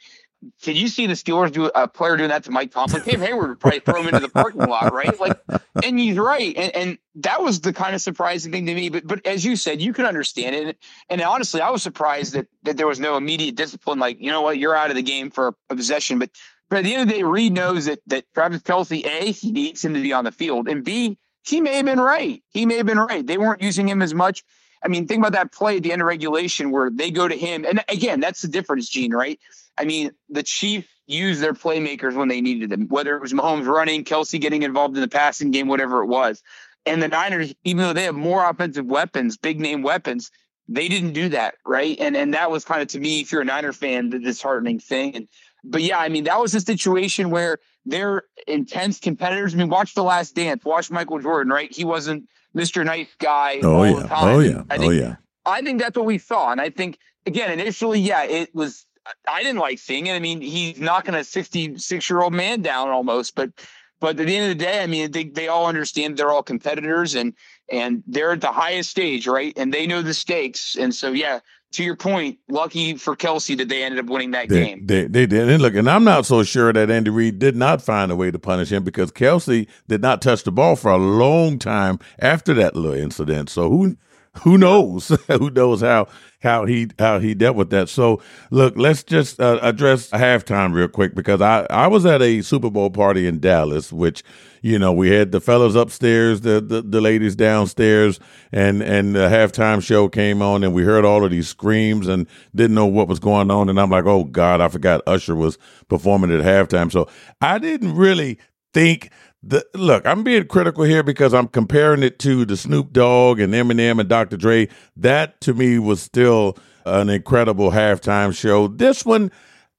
"Can 0.63 0.75
you 0.75 0.87
see 0.87 1.07
the 1.07 1.13
Steelers 1.13 1.51
do 1.51 1.65
a 1.65 1.87
player 1.87 2.17
doing 2.17 2.29
that 2.29 2.43
to 2.45 2.51
Mike 2.51 2.71
Tomlin? 2.71 3.01
Cam 3.03 3.19
Heyward 3.19 3.49
would 3.49 3.59
probably 3.59 3.79
throw 3.79 4.01
him 4.01 4.07
into 4.07 4.19
the 4.19 4.29
parking 4.29 4.61
lot, 4.61 4.93
right? 4.93 5.19
Like, 5.19 5.39
and 5.83 5.99
he's 5.99 6.17
right. 6.17 6.55
And, 6.57 6.75
and 6.75 6.97
that 7.15 7.41
was 7.41 7.61
the 7.61 7.73
kind 7.73 7.95
of 7.95 8.01
surprising 8.01 8.51
thing 8.51 8.65
to 8.65 8.75
me. 8.75 8.89
But 8.89 9.05
but 9.05 9.25
as 9.25 9.45
you 9.45 9.55
said, 9.55 9.81
you 9.81 9.93
can 9.93 10.05
understand 10.05 10.55
it. 10.55 10.77
And 11.09 11.21
honestly, 11.21 11.61
I 11.61 11.69
was 11.69 11.83
surprised 11.83 12.33
that 12.33 12.47
that 12.63 12.77
there 12.77 12.87
was 12.87 12.99
no 12.99 13.17
immediate 13.17 13.55
discipline. 13.55 13.99
Like, 13.99 14.19
you 14.19 14.31
know 14.31 14.41
what, 14.41 14.57
you're 14.57 14.75
out 14.75 14.89
of 14.89 14.95
the 14.95 15.03
game 15.03 15.29
for 15.29 15.55
a 15.69 15.75
possession. 15.75 16.19
But 16.19 16.31
but 16.69 16.79
at 16.79 16.85
the 16.85 16.93
end 16.93 17.01
of 17.03 17.07
the 17.09 17.15
day, 17.15 17.23
Reid 17.23 17.53
knows 17.53 17.85
that 17.85 17.99
that 18.07 18.25
Travis 18.33 18.61
Kelce, 18.61 19.05
a 19.05 19.31
he 19.31 19.51
needs 19.51 19.83
him 19.83 19.93
to 19.93 20.01
be 20.01 20.13
on 20.13 20.23
the 20.23 20.31
field, 20.31 20.67
and 20.67 20.83
b 20.83 21.17
he 21.43 21.61
may 21.61 21.75
have 21.77 21.85
been 21.85 21.99
right. 21.99 22.41
He 22.49 22.65
may 22.65 22.77
have 22.77 22.85
been 22.85 22.99
right. 22.99 23.25
They 23.25 23.37
weren't 23.37 23.61
using 23.61 23.89
him 23.89 24.01
as 24.01 24.13
much. 24.13 24.43
I 24.83 24.87
mean, 24.87 25.07
think 25.07 25.19
about 25.19 25.33
that 25.33 25.51
play 25.51 25.77
at 25.77 25.83
the 25.83 25.91
end 25.91 26.01
of 26.01 26.07
regulation 26.07 26.71
where 26.71 26.89
they 26.89 27.11
go 27.11 27.27
to 27.27 27.37
him. 27.37 27.65
And 27.65 27.83
again, 27.87 28.19
that's 28.19 28.41
the 28.41 28.47
difference, 28.47 28.89
Gene, 28.89 29.13
right? 29.13 29.39
I 29.77 29.85
mean, 29.85 30.11
the 30.29 30.43
Chiefs 30.43 30.87
used 31.07 31.41
their 31.41 31.53
playmakers 31.53 32.15
when 32.15 32.27
they 32.27 32.41
needed 32.41 32.69
them, 32.69 32.87
whether 32.87 33.15
it 33.15 33.21
was 33.21 33.33
Mahomes 33.33 33.67
running, 33.67 34.03
Kelce 34.03 34.39
getting 34.39 34.63
involved 34.63 34.95
in 34.95 35.01
the 35.01 35.07
passing 35.07 35.51
game, 35.51 35.67
whatever 35.67 36.03
it 36.03 36.07
was. 36.07 36.41
And 36.85 37.01
the 37.01 37.07
Niners, 37.07 37.53
even 37.63 37.83
though 37.83 37.93
they 37.93 38.03
have 38.03 38.15
more 38.15 38.47
offensive 38.49 38.85
weapons, 38.85 39.37
big 39.37 39.59
name 39.59 39.81
weapons, 39.83 40.31
they 40.67 40.87
didn't 40.87 41.13
do 41.13 41.29
that, 41.29 41.55
right? 41.65 41.97
And 41.99 42.15
and 42.15 42.33
that 42.33 42.49
was 42.49 42.65
kind 42.65 42.81
of 42.81 42.87
to 42.89 42.99
me, 42.99 43.21
if 43.21 43.31
you're 43.31 43.41
a 43.41 43.45
Niner 43.45 43.73
fan, 43.73 44.09
the 44.09 44.19
disheartening 44.19 44.79
thing. 44.79 45.15
And 45.15 45.27
but 45.63 45.81
yeah, 45.81 45.99
I 45.99 46.09
mean, 46.09 46.23
that 46.23 46.39
was 46.39 46.55
a 46.55 46.61
situation 46.61 47.29
where 47.29 47.59
they're 47.85 48.23
intense 48.47 48.99
competitors. 48.99 49.53
I 49.53 49.57
mean, 49.57 49.69
watch 49.69 49.93
The 49.93 50.03
Last 50.03 50.35
Dance, 50.35 50.63
watch 50.63 50.89
Michael 50.89 51.19
Jordan, 51.19 51.51
right? 51.51 51.73
He 51.73 51.83
wasn't 51.83 52.27
Mr. 52.55 52.85
Nice 52.85 53.13
Guy. 53.19 53.59
Oh 53.63 53.83
yeah, 53.83 54.07
oh 54.11 54.39
yeah, 54.39 54.63
I 54.69 54.75
oh, 54.75 54.79
think, 54.79 54.83
oh 54.83 54.95
yeah. 54.95 55.15
I 55.45 55.61
think 55.61 55.81
that's 55.81 55.97
what 55.97 56.05
we 56.05 56.17
saw, 56.17 56.51
and 56.51 56.61
I 56.61 56.69
think 56.69 56.97
again, 57.25 57.51
initially, 57.51 57.99
yeah, 57.99 58.23
it 58.23 58.53
was. 58.55 58.85
I 59.27 59.43
didn't 59.43 59.59
like 59.59 59.79
seeing 59.79 60.07
it. 60.07 60.13
I 60.13 60.19
mean, 60.19 60.41
he's 60.41 60.79
knocking 60.79 61.15
a 61.15 61.23
66 61.23 62.09
year 62.09 62.21
old 62.21 62.33
man 62.33 62.61
down 62.61 62.89
almost, 62.89 63.35
but 63.35 63.51
but 63.99 64.19
at 64.19 64.25
the 64.25 64.35
end 64.35 64.51
of 64.51 64.57
the 64.57 64.65
day, 64.65 64.81
I 64.81 64.87
mean, 64.87 65.11
they, 65.11 65.25
they 65.25 65.47
all 65.47 65.67
understand 65.67 66.17
they're 66.17 66.31
all 66.31 66.43
competitors 66.43 67.13
and 67.13 67.33
and 67.69 68.03
they're 68.07 68.33
at 68.33 68.41
the 68.41 68.51
highest 68.51 68.89
stage, 68.89 69.27
right? 69.27 69.53
And 69.55 69.71
they 69.71 69.87
know 69.87 70.01
the 70.01 70.13
stakes. 70.13 70.75
And 70.75 70.93
so, 70.93 71.11
yeah, 71.11 71.39
to 71.73 71.83
your 71.83 71.95
point, 71.95 72.39
lucky 72.49 72.95
for 72.95 73.15
Kelce 73.15 73.55
that 73.57 73.69
they 73.69 73.83
ended 73.83 74.03
up 74.03 74.09
winning 74.09 74.31
that 74.31 74.49
they, 74.49 74.65
game. 74.65 74.85
They, 74.85 75.05
they 75.05 75.25
did. 75.25 75.49
And 75.49 75.61
look, 75.61 75.75
and 75.75 75.89
I'm 75.89 76.03
not 76.03 76.25
so 76.25 76.43
sure 76.43 76.73
that 76.73 76.89
Andy 76.89 77.11
Reid 77.11 77.39
did 77.39 77.55
not 77.55 77.81
find 77.81 78.11
a 78.11 78.15
way 78.15 78.29
to 78.31 78.39
punish 78.39 78.71
him 78.71 78.83
because 78.83 79.11
Kelce 79.11 79.67
did 79.87 80.01
not 80.01 80.21
touch 80.21 80.43
the 80.43 80.51
ball 80.51 80.75
for 80.75 80.91
a 80.91 80.97
long 80.97 81.59
time 81.59 81.99
after 82.19 82.53
that 82.55 82.75
little 82.75 82.93
incident. 82.93 83.49
So 83.49 83.69
who 83.69 83.95
who 84.43 84.57
knows? 84.57 85.09
who 85.27 85.49
knows 85.49 85.81
how 85.81 86.07
how 86.41 86.65
he 86.65 86.87
how 86.97 87.19
he 87.19 87.33
dealt 87.33 87.55
with 87.55 87.69
that? 87.71 87.89
So 87.89 88.21
look, 88.49 88.77
let's 88.77 89.03
just 89.03 89.41
uh, 89.41 89.59
address 89.61 90.09
halftime 90.11 90.73
real 90.73 90.87
quick 90.87 91.13
because 91.15 91.41
I 91.41 91.67
I 91.69 91.87
was 91.87 92.05
at 92.05 92.21
a 92.21 92.41
Super 92.41 92.69
Bowl 92.69 92.89
party 92.89 93.27
in 93.27 93.39
Dallas, 93.39 93.91
which 93.91 94.23
you 94.61 94.79
know 94.79 94.93
we 94.93 95.09
had 95.09 95.33
the 95.33 95.41
fellas 95.41 95.75
upstairs, 95.75 96.41
the 96.41 96.61
the, 96.61 96.81
the 96.81 97.01
ladies 97.01 97.35
downstairs, 97.35 98.21
and 98.53 98.81
and 98.81 99.15
the 99.15 99.27
halftime 99.27 99.83
show 99.83 100.07
came 100.07 100.41
on, 100.41 100.63
and 100.63 100.73
we 100.73 100.83
heard 100.83 101.03
all 101.03 101.25
of 101.25 101.31
these 101.31 101.49
screams 101.49 102.07
and 102.07 102.25
didn't 102.55 102.75
know 102.75 102.85
what 102.85 103.09
was 103.09 103.19
going 103.19 103.51
on, 103.51 103.67
and 103.67 103.79
I'm 103.79 103.89
like, 103.89 104.05
oh 104.05 104.23
God, 104.23 104.61
I 104.61 104.69
forgot 104.69 105.01
Usher 105.07 105.35
was 105.35 105.57
performing 105.89 106.31
at 106.31 106.43
halftime, 106.45 106.89
so 106.89 107.09
I 107.41 107.59
didn't 107.59 107.95
really 107.95 108.39
think 108.73 109.09
the 109.43 109.65
look, 109.73 110.05
I'm 110.05 110.23
being 110.23 110.47
critical 110.47 110.83
here 110.83 111.03
because 111.03 111.33
I'm 111.33 111.47
comparing 111.47 112.03
it 112.03 112.19
to 112.19 112.45
the 112.45 112.55
Snoop 112.55 112.93
Dogg 112.93 113.39
and 113.39 113.53
Eminem 113.53 113.99
and 113.99 114.07
Dr. 114.07 114.37
Dre. 114.37 114.67
That 114.95 115.41
to 115.41 115.53
me 115.53 115.79
was 115.79 116.01
still 116.01 116.57
an 116.85 117.09
incredible 117.09 117.71
halftime 117.71 118.35
show. 118.35 118.67
This 118.67 119.03
one, 119.03 119.31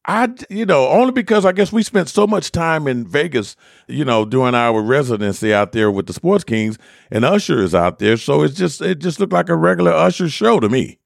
I 0.04 0.34
you 0.50 0.66
know 0.66 0.88
only 0.88 1.12
because 1.12 1.44
I 1.44 1.52
guess 1.52 1.72
we 1.72 1.84
spent 1.84 2.08
so 2.08 2.26
much 2.26 2.50
time 2.50 2.88
in 2.88 3.06
Vegas, 3.06 3.54
you 3.86 4.04
know, 4.04 4.24
doing 4.24 4.54
our 4.54 4.82
residency 4.82 5.54
out 5.54 5.72
there 5.72 5.90
with 5.90 6.06
the 6.06 6.12
Sports 6.12 6.42
Kings, 6.42 6.76
and 7.10 7.24
Usher 7.24 7.62
is 7.62 7.74
out 7.74 8.00
there, 8.00 8.16
so 8.16 8.42
it's 8.42 8.56
just 8.56 8.82
it 8.82 8.98
just 8.98 9.20
looked 9.20 9.32
like 9.32 9.48
a 9.48 9.56
regular 9.56 9.92
Usher 9.92 10.28
show 10.28 10.58
to 10.58 10.68
me. 10.68 10.98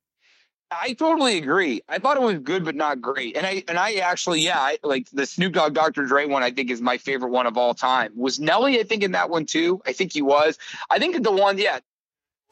I 0.70 0.94
totally 0.94 1.38
agree. 1.38 1.83
I 1.88 1.98
thought 1.98 2.16
it 2.16 2.22
was 2.22 2.38
good, 2.38 2.64
but 2.64 2.74
not 2.74 3.00
great. 3.00 3.37
And 3.37 3.46
I 3.46 3.62
and 3.68 3.79
I 3.79 3.94
actually, 3.94 4.40
yeah, 4.40 4.59
I, 4.59 4.79
like 4.83 5.09
the 5.12 5.24
Snoop 5.24 5.52
Dogg 5.52 5.74
Dr. 5.74 6.07
Dre 6.07 6.26
one. 6.26 6.42
I 6.42 6.50
think 6.50 6.70
is 6.70 6.81
my 6.81 6.98
favorite 6.98 7.31
one 7.31 7.46
of 7.46 7.57
all 7.57 7.72
time. 7.74 8.12
Was 8.16 8.40
Nelly? 8.40 8.81
I 8.81 8.83
think 8.83 9.02
in 9.02 9.12
that 9.12 9.31
one 9.31 9.46
too. 9.46 9.81
I 9.87 9.92
think 9.92 10.12
he 10.12 10.22
was. 10.22 10.59
I 10.90 10.98
think 10.98 11.22
the 11.22 11.31
one, 11.31 11.59
yeah. 11.59 11.79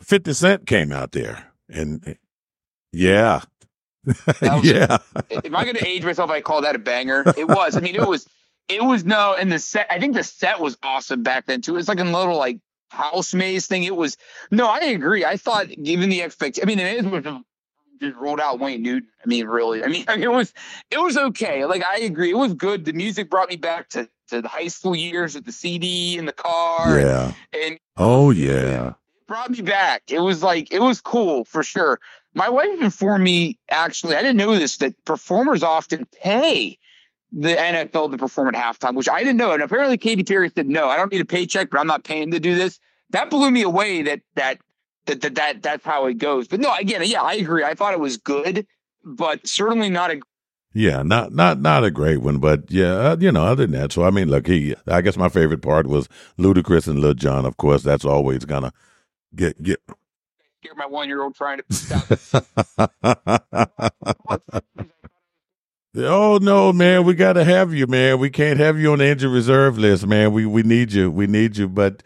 Fifty 0.00 0.32
Cent 0.32 0.66
came 0.66 0.92
out 0.92 1.12
there, 1.12 1.52
and 1.68 2.16
yeah, 2.92 3.42
yeah. 4.62 4.98
Am 5.44 5.56
I 5.56 5.64
going 5.64 5.76
to 5.76 5.86
age 5.86 6.04
myself? 6.04 6.30
I 6.30 6.40
call 6.40 6.62
that 6.62 6.76
a 6.76 6.78
banger. 6.78 7.24
It 7.36 7.48
was. 7.48 7.76
I 7.76 7.80
mean, 7.80 7.94
it 7.94 8.06
was. 8.06 8.28
It 8.68 8.82
was 8.82 9.04
no, 9.04 9.34
and 9.34 9.50
the 9.50 9.58
set. 9.58 9.88
I 9.90 9.98
think 9.98 10.14
the 10.14 10.24
set 10.24 10.60
was 10.60 10.78
awesome 10.82 11.22
back 11.22 11.46
then 11.46 11.62
too. 11.62 11.76
It's 11.76 11.88
like 11.88 12.00
a 12.00 12.04
little 12.04 12.36
like 12.36 12.60
house 12.90 13.34
maze 13.34 13.66
thing. 13.66 13.82
It 13.82 13.96
was. 13.96 14.16
No, 14.50 14.68
I 14.68 14.80
agree. 14.86 15.24
I 15.24 15.36
thought, 15.36 15.66
given 15.82 16.10
the 16.10 16.22
expect, 16.22 16.60
I 16.62 16.66
mean, 16.66 16.78
it 16.78 17.04
is 17.04 17.06
just 18.04 18.16
rolled 18.16 18.40
out 18.40 18.60
Wayne 18.60 18.82
Newton. 18.82 19.08
I 19.24 19.28
mean, 19.28 19.46
really. 19.46 19.84
I 19.84 19.88
mean, 19.88 20.04
I 20.08 20.14
mean, 20.16 20.24
it 20.24 20.32
was 20.32 20.52
it 20.90 20.98
was 20.98 21.16
okay. 21.16 21.64
Like 21.64 21.84
I 21.84 21.98
agree, 22.00 22.30
it 22.30 22.36
was 22.36 22.54
good. 22.54 22.84
The 22.84 22.92
music 22.92 23.30
brought 23.30 23.48
me 23.48 23.56
back 23.56 23.88
to 23.90 24.08
to 24.28 24.42
the 24.42 24.48
high 24.48 24.68
school 24.68 24.94
years 24.94 25.34
with 25.34 25.44
the 25.44 25.52
CD 25.52 26.16
in 26.16 26.26
the 26.26 26.32
car. 26.32 26.98
Yeah. 26.98 27.32
And, 27.52 27.62
and 27.62 27.78
oh 27.96 28.30
yeah, 28.30 28.88
it 28.88 28.94
brought 29.26 29.50
me 29.50 29.62
back. 29.62 30.02
It 30.08 30.20
was 30.20 30.42
like 30.42 30.72
it 30.72 30.80
was 30.80 31.00
cool 31.00 31.44
for 31.44 31.62
sure. 31.62 32.00
My 32.34 32.48
wife 32.48 32.80
informed 32.80 33.24
me 33.24 33.58
actually. 33.70 34.16
I 34.16 34.22
didn't 34.22 34.36
know 34.36 34.56
this 34.56 34.78
that 34.78 35.04
performers 35.04 35.62
often 35.62 36.06
pay 36.22 36.78
the 37.32 37.54
NFL 37.54 38.12
to 38.12 38.18
perform 38.18 38.54
at 38.54 38.54
halftime, 38.54 38.94
which 38.94 39.08
I 39.08 39.20
didn't 39.20 39.36
know. 39.36 39.52
And 39.52 39.62
apparently, 39.62 39.98
Katy 39.98 40.22
Perry 40.22 40.50
said, 40.54 40.68
"No, 40.68 40.88
I 40.88 40.96
don't 40.96 41.12
need 41.12 41.20
a 41.20 41.26
paycheck, 41.26 41.70
but 41.70 41.80
I'm 41.80 41.86
not 41.86 42.04
paying 42.04 42.30
to 42.30 42.40
do 42.40 42.54
this." 42.54 42.78
That 43.10 43.30
blew 43.30 43.50
me 43.50 43.62
away. 43.62 44.02
That 44.02 44.20
that 44.36 44.58
that, 45.06 45.20
that 45.20 45.34
that 45.34 45.62
that's 45.62 45.84
how 45.84 46.06
it 46.06 46.18
goes. 46.18 46.48
But 46.48 46.60
no, 46.60 46.74
again, 46.74 47.02
yeah, 47.04 47.22
I 47.22 47.34
agree. 47.34 47.64
I 47.64 47.74
thought 47.74 47.94
it 47.94 48.00
was 48.00 48.16
good, 48.16 48.66
but 49.04 49.46
certainly 49.46 49.90
not 49.90 50.10
a 50.10 50.20
yeah, 50.76 51.02
not 51.04 51.32
not 51.32 51.60
not 51.60 51.84
a 51.84 51.90
great 51.90 52.20
one, 52.20 52.38
but 52.38 52.68
yeah, 52.68 52.94
uh, 52.94 53.16
you 53.18 53.30
know, 53.30 53.44
other 53.44 53.64
than 53.64 53.80
that. 53.80 53.92
So 53.92 54.02
I 54.02 54.10
mean, 54.10 54.28
look, 54.28 54.48
he. 54.48 54.74
I 54.88 55.02
guess 55.02 55.16
my 55.16 55.28
favorite 55.28 55.62
part 55.62 55.86
was 55.86 56.08
Ludacris 56.36 56.88
and 56.88 56.98
Lil 56.98 57.14
Jon. 57.14 57.46
Of 57.46 57.56
course, 57.56 57.84
that's 57.84 58.04
always 58.04 58.44
gonna 58.44 58.72
get 59.36 59.62
get. 59.62 59.80
Hear 60.62 60.74
my 60.74 60.86
one 60.86 61.06
year 61.08 61.22
old 61.22 61.36
trying 61.36 61.60
to. 61.60 62.44
oh 65.96 66.40
no, 66.42 66.72
man, 66.72 67.04
we 67.04 67.14
got 67.14 67.34
to 67.34 67.44
have 67.44 67.72
you, 67.72 67.86
man. 67.86 68.18
We 68.18 68.30
can't 68.30 68.58
have 68.58 68.76
you 68.76 68.90
on 68.92 68.98
the 68.98 69.06
injured 69.06 69.30
reserve 69.30 69.78
list, 69.78 70.08
man. 70.08 70.32
We 70.32 70.44
we 70.44 70.64
need 70.64 70.92
you. 70.92 71.08
We 71.08 71.28
need 71.28 71.56
you, 71.56 71.68
but 71.68 72.02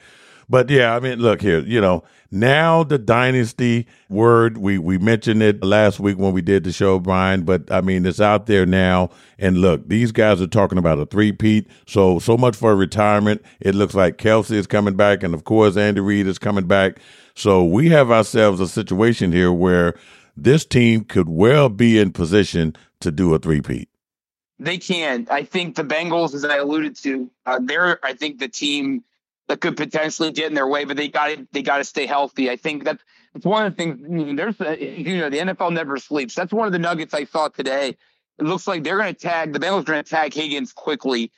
but 0.49 0.71
yeah, 0.71 0.95
I 0.95 1.01
mean, 1.01 1.19
look 1.19 1.41
here, 1.41 1.61
you 1.61 1.81
know, 1.81 2.05
now 2.31 2.85
the 2.85 2.99
dynasty 2.99 3.87
word, 4.11 4.59
we, 4.59 4.77
we 4.77 4.99
mentioned 4.99 5.43
it 5.43 5.65
last 5.65 5.99
week 5.99 6.19
when 6.19 6.33
we 6.33 6.43
did 6.43 6.65
the 6.65 6.73
show, 6.73 6.99
Brian, 6.99 7.43
but 7.43 7.71
I 7.71 7.81
mean, 7.81 8.05
it's 8.05 8.21
out 8.21 8.47
there 8.47 8.67
now. 8.67 9.11
And 9.39 9.59
look, 9.59 9.89
these 9.89 10.13
guys 10.13 10.43
are 10.43 10.47
talking 10.47 10.77
about 10.77 10.99
a 10.99 11.07
three-peat. 11.07 11.69
So, 11.87 12.19
so 12.19 12.37
much 12.37 12.55
for 12.55 12.77
retirement. 12.77 13.43
It 13.61 13.75
looks 13.75 13.95
like 13.95 14.19
Kelce 14.19 14.51
is 14.51 14.67
coming 14.67 14.95
back. 14.95 15.23
And 15.23 15.33
of 15.33 15.45
course, 15.45 15.77
Andy 15.77 16.01
Reid 16.01 16.27
is 16.27 16.39
coming 16.39 16.67
back. 16.67 16.99
So 17.35 17.65
we 17.65 17.89
have 17.91 18.11
ourselves 18.11 18.61
a 18.61 18.69
situation 18.69 19.33
here 19.33 19.53
where 19.53 19.95
this 20.37 20.67
team 20.67 21.05
could 21.05 21.31
well 21.31 21.71
be 21.71 21.99
in 21.99 22.13
position 22.13 22.77
to 23.01 23.11
do 23.11 23.33
a 23.33 23.39
three-peat. 23.39 23.89
They 24.59 24.77
can. 24.77 25.29
I 25.31 25.45
think 25.45 25.77
the 25.77 25.85
Bengals, 25.85 26.35
as 26.35 26.45
I 26.45 26.57
alluded 26.57 26.97
to, 26.97 27.31
uh, 27.47 27.61
they're, 27.63 28.05
I 28.05 28.13
think 28.13 28.39
the 28.39 28.49
team 28.49 29.05
that 29.49 29.61
could 29.61 29.77
potentially 29.77 30.31
get 30.31 30.47
in 30.47 30.55
their 30.55 30.67
way, 30.67 30.85
but 30.85 30.97
they 30.97 31.09
got 31.09 31.37
they 31.53 31.63
got 31.63 31.79
to 31.79 31.85
stay 31.85 32.07
healthy. 32.07 32.51
I 32.51 32.57
think 32.57 32.85
that's 32.85 33.03
it's 33.35 33.45
one 33.45 33.67
of 33.67 33.77
the 33.77 33.77
things. 33.77 34.37
There's 34.37 34.61
uh, 34.61 34.77
you 34.79 35.19
know 35.19 35.31
the 35.31 35.39
NFL 35.39 35.73
never 35.73 35.97
sleeps. 35.97 36.35
That's 36.35 36.53
one 36.53 36.67
of 36.67 36.73
the 36.73 36.79
nuggets 36.79 37.15
I 37.15 37.25
saw 37.25 37.49
today. 37.49 37.97
It 38.39 38.45
looks 38.45 38.67
like 38.67 38.85
they're 38.85 38.99
going 38.99 39.15
to 39.15 39.19
tag 39.21 39.53
the 39.53 39.59
Bengals 39.59 39.81
are 39.81 39.93
going 39.93 40.05
to 40.05 40.09
tag 40.09 40.35
Higgins 40.35 40.73
quickly, 40.73 41.33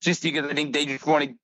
just 0.00 0.22
because 0.22 0.48
I 0.48 0.54
think 0.54 0.72
they 0.72 0.86
just 0.86 1.06
want 1.06 1.24
to. 1.24 1.34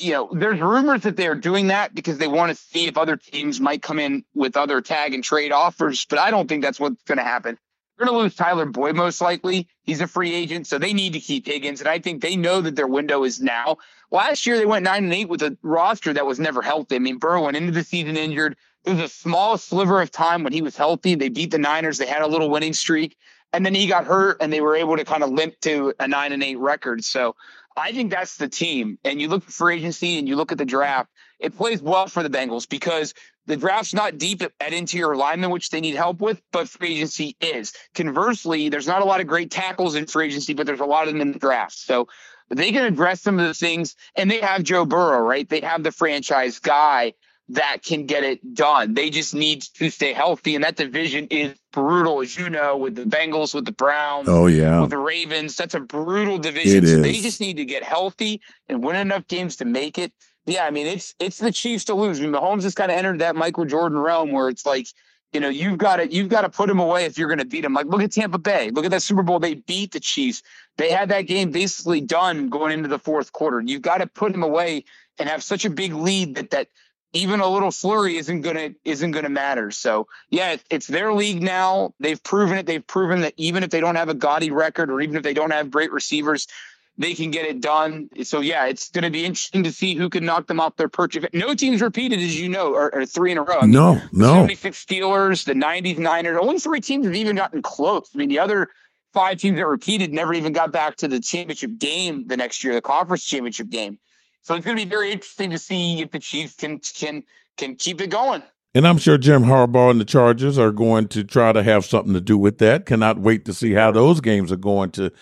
You 0.00 0.12
know, 0.12 0.28
there's 0.32 0.60
rumors 0.60 1.02
that 1.02 1.16
they're 1.16 1.36
doing 1.36 1.68
that 1.68 1.94
because 1.94 2.18
they 2.18 2.26
want 2.26 2.50
to 2.50 2.56
see 2.56 2.88
if 2.88 2.98
other 2.98 3.16
teams 3.16 3.60
might 3.60 3.80
come 3.80 4.00
in 4.00 4.24
with 4.34 4.56
other 4.56 4.80
tag 4.80 5.14
and 5.14 5.22
trade 5.22 5.52
offers, 5.52 6.04
but 6.04 6.18
I 6.18 6.32
don't 6.32 6.48
think 6.48 6.64
that's 6.64 6.80
what's 6.80 7.00
going 7.04 7.18
to 7.18 7.24
happen. 7.24 7.58
They're 7.96 8.06
going 8.06 8.18
to 8.18 8.22
lose 8.22 8.34
Tyler 8.34 8.66
Boyd 8.66 8.96
most 8.96 9.20
likely. 9.20 9.68
He's 9.82 10.00
a 10.00 10.08
free 10.08 10.34
agent, 10.34 10.66
so 10.66 10.78
they 10.78 10.92
need 10.92 11.12
to 11.12 11.20
keep 11.20 11.46
Higgins, 11.46 11.80
and 11.80 11.88
I 11.88 12.00
think 12.00 12.22
they 12.22 12.34
know 12.36 12.60
that 12.60 12.74
their 12.74 12.88
window 12.88 13.22
is 13.24 13.40
now. 13.40 13.76
Last 14.10 14.46
year 14.46 14.56
they 14.56 14.66
went 14.66 14.84
nine 14.84 15.04
and 15.04 15.14
eight 15.14 15.28
with 15.28 15.42
a 15.42 15.56
roster 15.62 16.12
that 16.12 16.26
was 16.26 16.40
never 16.40 16.60
healthy. 16.62 16.96
I 16.96 16.98
mean, 16.98 17.18
Burrow 17.18 17.44
went 17.44 17.56
into 17.56 17.72
the 17.72 17.84
season 17.84 18.16
injured. 18.16 18.56
There 18.84 18.94
was 18.94 19.04
a 19.04 19.08
small 19.08 19.58
sliver 19.58 20.00
of 20.02 20.10
time 20.10 20.42
when 20.42 20.52
he 20.52 20.60
was 20.60 20.76
healthy. 20.76 21.14
They 21.14 21.28
beat 21.28 21.52
the 21.52 21.58
Niners. 21.58 21.98
They 21.98 22.06
had 22.06 22.22
a 22.22 22.26
little 22.26 22.50
winning 22.50 22.72
streak. 22.72 23.16
and 23.54 23.64
then 23.64 23.74
he 23.74 23.86
got 23.86 24.04
hurt, 24.04 24.38
and 24.40 24.52
they 24.52 24.60
were 24.60 24.74
able 24.74 24.96
to 24.96 25.04
kind 25.04 25.22
of 25.22 25.30
limp 25.30 25.58
to 25.60 25.94
a 26.00 26.08
nine 26.08 26.32
and 26.32 26.42
eight 26.42 26.58
record. 26.58 27.04
So 27.04 27.36
I 27.76 27.92
think 27.92 28.10
that's 28.10 28.36
the 28.36 28.48
team. 28.48 28.98
And 29.04 29.20
you 29.20 29.28
look 29.28 29.44
for 29.44 29.70
agency, 29.70 30.18
and 30.18 30.28
you 30.28 30.34
look 30.34 30.50
at 30.50 30.58
the 30.58 30.64
draft. 30.64 31.10
It 31.38 31.56
plays 31.56 31.80
well 31.80 32.08
for 32.08 32.22
the 32.22 32.30
Bengals 32.30 32.68
because 32.68 33.14
the 33.46 33.56
draft's 33.56 33.94
not 33.94 34.18
deep 34.18 34.42
at 34.42 34.72
interior 34.72 35.12
alignment, 35.12 35.52
which 35.52 35.70
they 35.70 35.80
need 35.80 35.94
help 35.96 36.20
with, 36.20 36.40
but 36.52 36.68
free 36.68 36.96
agency 36.96 37.36
is. 37.40 37.72
Conversely, 37.94 38.68
there's 38.68 38.86
not 38.86 39.02
a 39.02 39.04
lot 39.04 39.20
of 39.20 39.26
great 39.26 39.50
tackles 39.50 39.94
in 39.94 40.06
free 40.06 40.26
agency, 40.26 40.54
but 40.54 40.66
there's 40.66 40.80
a 40.80 40.84
lot 40.84 41.06
of 41.06 41.12
them 41.12 41.20
in 41.20 41.32
the 41.32 41.38
draft. 41.38 41.74
So 41.74 42.08
they 42.50 42.72
can 42.72 42.84
address 42.84 43.22
some 43.22 43.38
of 43.38 43.46
the 43.46 43.54
things, 43.54 43.96
and 44.16 44.30
they 44.30 44.40
have 44.40 44.62
Joe 44.62 44.84
Burrow, 44.84 45.20
right? 45.20 45.48
They 45.48 45.60
have 45.60 45.82
the 45.82 45.92
franchise 45.92 46.58
guy 46.58 47.14
that 47.50 47.82
can 47.84 48.06
get 48.06 48.24
it 48.24 48.54
done. 48.54 48.94
They 48.94 49.10
just 49.10 49.34
need 49.34 49.62
to 49.74 49.90
stay 49.90 50.12
healthy, 50.12 50.54
and 50.54 50.64
that 50.64 50.76
division 50.76 51.26
is 51.30 51.54
brutal, 51.72 52.22
as 52.22 52.36
you 52.36 52.48
know, 52.48 52.76
with 52.78 52.94
the 52.94 53.04
Bengals, 53.04 53.54
with 53.54 53.66
the 53.66 53.72
Browns, 53.72 54.28
oh 54.28 54.46
yeah, 54.46 54.80
with 54.80 54.90
the 54.90 54.98
Ravens. 54.98 55.56
That's 55.56 55.74
a 55.74 55.80
brutal 55.80 56.38
division. 56.38 56.86
so 56.86 57.00
they 57.00 57.20
just 57.20 57.40
need 57.40 57.58
to 57.58 57.64
get 57.64 57.82
healthy 57.82 58.40
and 58.68 58.82
win 58.82 58.96
enough 58.96 59.26
games 59.26 59.56
to 59.56 59.64
make 59.64 59.98
it. 59.98 60.12
Yeah, 60.46 60.64
I 60.64 60.70
mean 60.70 60.86
it's 60.86 61.14
it's 61.18 61.38
the 61.38 61.52
Chiefs 61.52 61.84
to 61.86 61.94
lose. 61.94 62.20
I 62.20 62.22
mean, 62.22 62.32
Mahomes 62.32 62.64
has 62.64 62.74
kind 62.74 62.90
of 62.90 62.98
entered 62.98 63.20
that 63.20 63.36
Michael 63.36 63.64
Jordan 63.64 63.98
realm 63.98 64.32
where 64.32 64.48
it's 64.48 64.66
like, 64.66 64.86
you 65.32 65.40
know, 65.40 65.48
you've 65.48 65.78
got 65.78 65.96
to 65.96 66.12
you've 66.12 66.28
got 66.28 66.42
to 66.42 66.50
put 66.50 66.68
him 66.68 66.78
away 66.78 67.06
if 67.06 67.16
you're 67.16 67.28
going 67.28 67.38
to 67.38 67.46
beat 67.46 67.64
him. 67.64 67.74
Like, 67.74 67.86
look 67.86 68.02
at 68.02 68.12
Tampa 68.12 68.38
Bay. 68.38 68.70
Look 68.70 68.84
at 68.84 68.90
that 68.90 69.02
Super 69.02 69.22
Bowl. 69.22 69.38
They 69.38 69.54
beat 69.54 69.92
the 69.92 70.00
Chiefs. 70.00 70.42
They 70.76 70.90
had 70.90 71.08
that 71.08 71.22
game 71.22 71.50
basically 71.50 72.00
done 72.00 72.50
going 72.50 72.72
into 72.72 72.88
the 72.88 72.98
fourth 72.98 73.32
quarter. 73.32 73.60
You've 73.60 73.82
got 73.82 73.98
to 73.98 74.06
put 74.06 74.34
him 74.34 74.42
away 74.42 74.84
and 75.18 75.28
have 75.28 75.42
such 75.42 75.64
a 75.64 75.70
big 75.70 75.94
lead 75.94 76.34
that 76.34 76.50
that 76.50 76.68
even 77.14 77.40
a 77.40 77.48
little 77.48 77.70
flurry 77.70 78.16
isn't 78.16 78.42
gonna 78.42 78.70
isn't 78.84 79.12
gonna 79.12 79.28
matter. 79.28 79.70
So 79.70 80.08
yeah, 80.30 80.56
it's 80.68 80.88
their 80.88 81.14
league 81.14 81.42
now. 81.42 81.94
They've 82.00 82.22
proven 82.22 82.58
it. 82.58 82.66
They've 82.66 82.86
proven 82.86 83.20
that 83.20 83.34
even 83.36 83.62
if 83.62 83.70
they 83.70 83.80
don't 83.80 83.94
have 83.94 84.08
a 84.08 84.14
gaudy 84.14 84.50
record 84.50 84.90
or 84.90 85.00
even 85.00 85.16
if 85.16 85.22
they 85.22 85.32
don't 85.32 85.52
have 85.52 85.70
great 85.70 85.92
receivers, 85.92 86.48
they 86.96 87.14
can 87.14 87.30
get 87.30 87.44
it 87.46 87.60
done. 87.60 88.08
So 88.22 88.40
yeah, 88.40 88.66
it's 88.66 88.90
going 88.90 89.04
to 89.04 89.10
be 89.10 89.24
interesting 89.24 89.64
to 89.64 89.72
see 89.72 89.94
who 89.94 90.08
can 90.08 90.24
knock 90.24 90.46
them 90.46 90.60
off 90.60 90.76
their 90.76 90.88
perch. 90.88 91.16
No 91.32 91.54
teams 91.54 91.80
repeated, 91.80 92.20
as 92.20 92.40
you 92.40 92.48
know, 92.48 92.74
are, 92.74 92.94
are 92.94 93.06
three 93.06 93.32
in 93.32 93.38
a 93.38 93.42
row. 93.42 93.58
I 93.58 93.62
mean, 93.62 93.72
no, 93.72 94.00
no. 94.12 94.34
76 94.34 94.84
Steelers, 94.84 95.44
the 95.44 95.54
90s 95.54 95.98
Niners. 95.98 96.38
Only 96.40 96.58
three 96.58 96.80
teams 96.80 97.06
have 97.06 97.14
even 97.14 97.36
gotten 97.36 97.62
close. 97.62 98.10
I 98.14 98.18
mean, 98.18 98.28
the 98.28 98.38
other 98.38 98.70
five 99.12 99.38
teams 99.38 99.56
that 99.56 99.66
repeated 99.66 100.12
never 100.12 100.34
even 100.34 100.52
got 100.52 100.72
back 100.72 100.96
to 100.96 101.08
the 101.08 101.20
championship 101.20 101.78
game 101.78 102.26
the 102.26 102.36
next 102.36 102.62
year, 102.62 102.74
the 102.74 102.82
conference 102.82 103.24
championship 103.24 103.70
game. 103.70 103.98
So 104.42 104.54
it's 104.54 104.64
going 104.64 104.76
to 104.76 104.84
be 104.84 104.88
very 104.88 105.10
interesting 105.10 105.50
to 105.50 105.58
see 105.58 106.02
if 106.02 106.10
the 106.10 106.18
Chiefs 106.18 106.54
can 106.54 106.78
can 106.78 107.24
can 107.56 107.76
keep 107.76 108.00
it 108.00 108.10
going. 108.10 108.42
And 108.74 108.86
I'm 108.86 108.98
sure 108.98 109.16
Jim 109.16 109.44
Harbaugh 109.44 109.90
and 109.90 110.00
the 110.00 110.04
Chargers 110.04 110.58
are 110.58 110.72
going 110.72 111.06
to 111.08 111.22
try 111.22 111.52
to 111.52 111.62
have 111.62 111.84
something 111.84 112.12
to 112.12 112.20
do 112.20 112.36
with 112.36 112.58
that. 112.58 112.86
Cannot 112.86 113.20
wait 113.20 113.44
to 113.44 113.54
see 113.54 113.72
how 113.72 113.92
those 113.92 114.20
games 114.20 114.50
are 114.50 114.56
going 114.56 114.90
to 114.92 115.12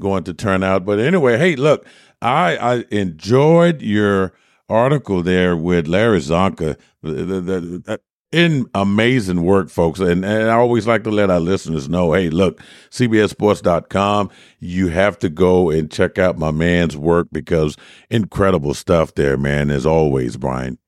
going 0.00 0.24
to 0.24 0.34
turn 0.34 0.62
out. 0.62 0.84
But 0.84 0.98
anyway, 0.98 1.38
hey, 1.38 1.56
look, 1.56 1.86
I 2.22 2.56
I 2.56 2.84
enjoyed 2.90 3.82
your 3.82 4.32
article 4.68 5.22
there 5.22 5.56
with 5.56 5.86
Larry 5.86 6.20
Csonka. 6.20 6.76
The, 7.02 7.12
the, 7.12 7.40
the, 7.40 8.00
in 8.32 8.66
amazing 8.74 9.44
work, 9.44 9.70
folks. 9.70 10.00
And, 10.00 10.24
and 10.24 10.50
I 10.50 10.54
always 10.54 10.86
like 10.86 11.04
to 11.04 11.10
let 11.10 11.30
our 11.30 11.40
listeners 11.40 11.88
know, 11.88 12.12
hey, 12.12 12.28
look, 12.28 12.60
CBSSports.com, 12.90 14.30
you 14.58 14.88
have 14.88 15.18
to 15.20 15.28
go 15.28 15.70
and 15.70 15.90
check 15.90 16.18
out 16.18 16.36
my 16.36 16.50
man's 16.50 16.96
work 16.96 17.28
because 17.32 17.76
incredible 18.10 18.74
stuff 18.74 19.14
there, 19.14 19.36
man, 19.36 19.70
as 19.70 19.86
always, 19.86 20.36
Brian. 20.36 20.78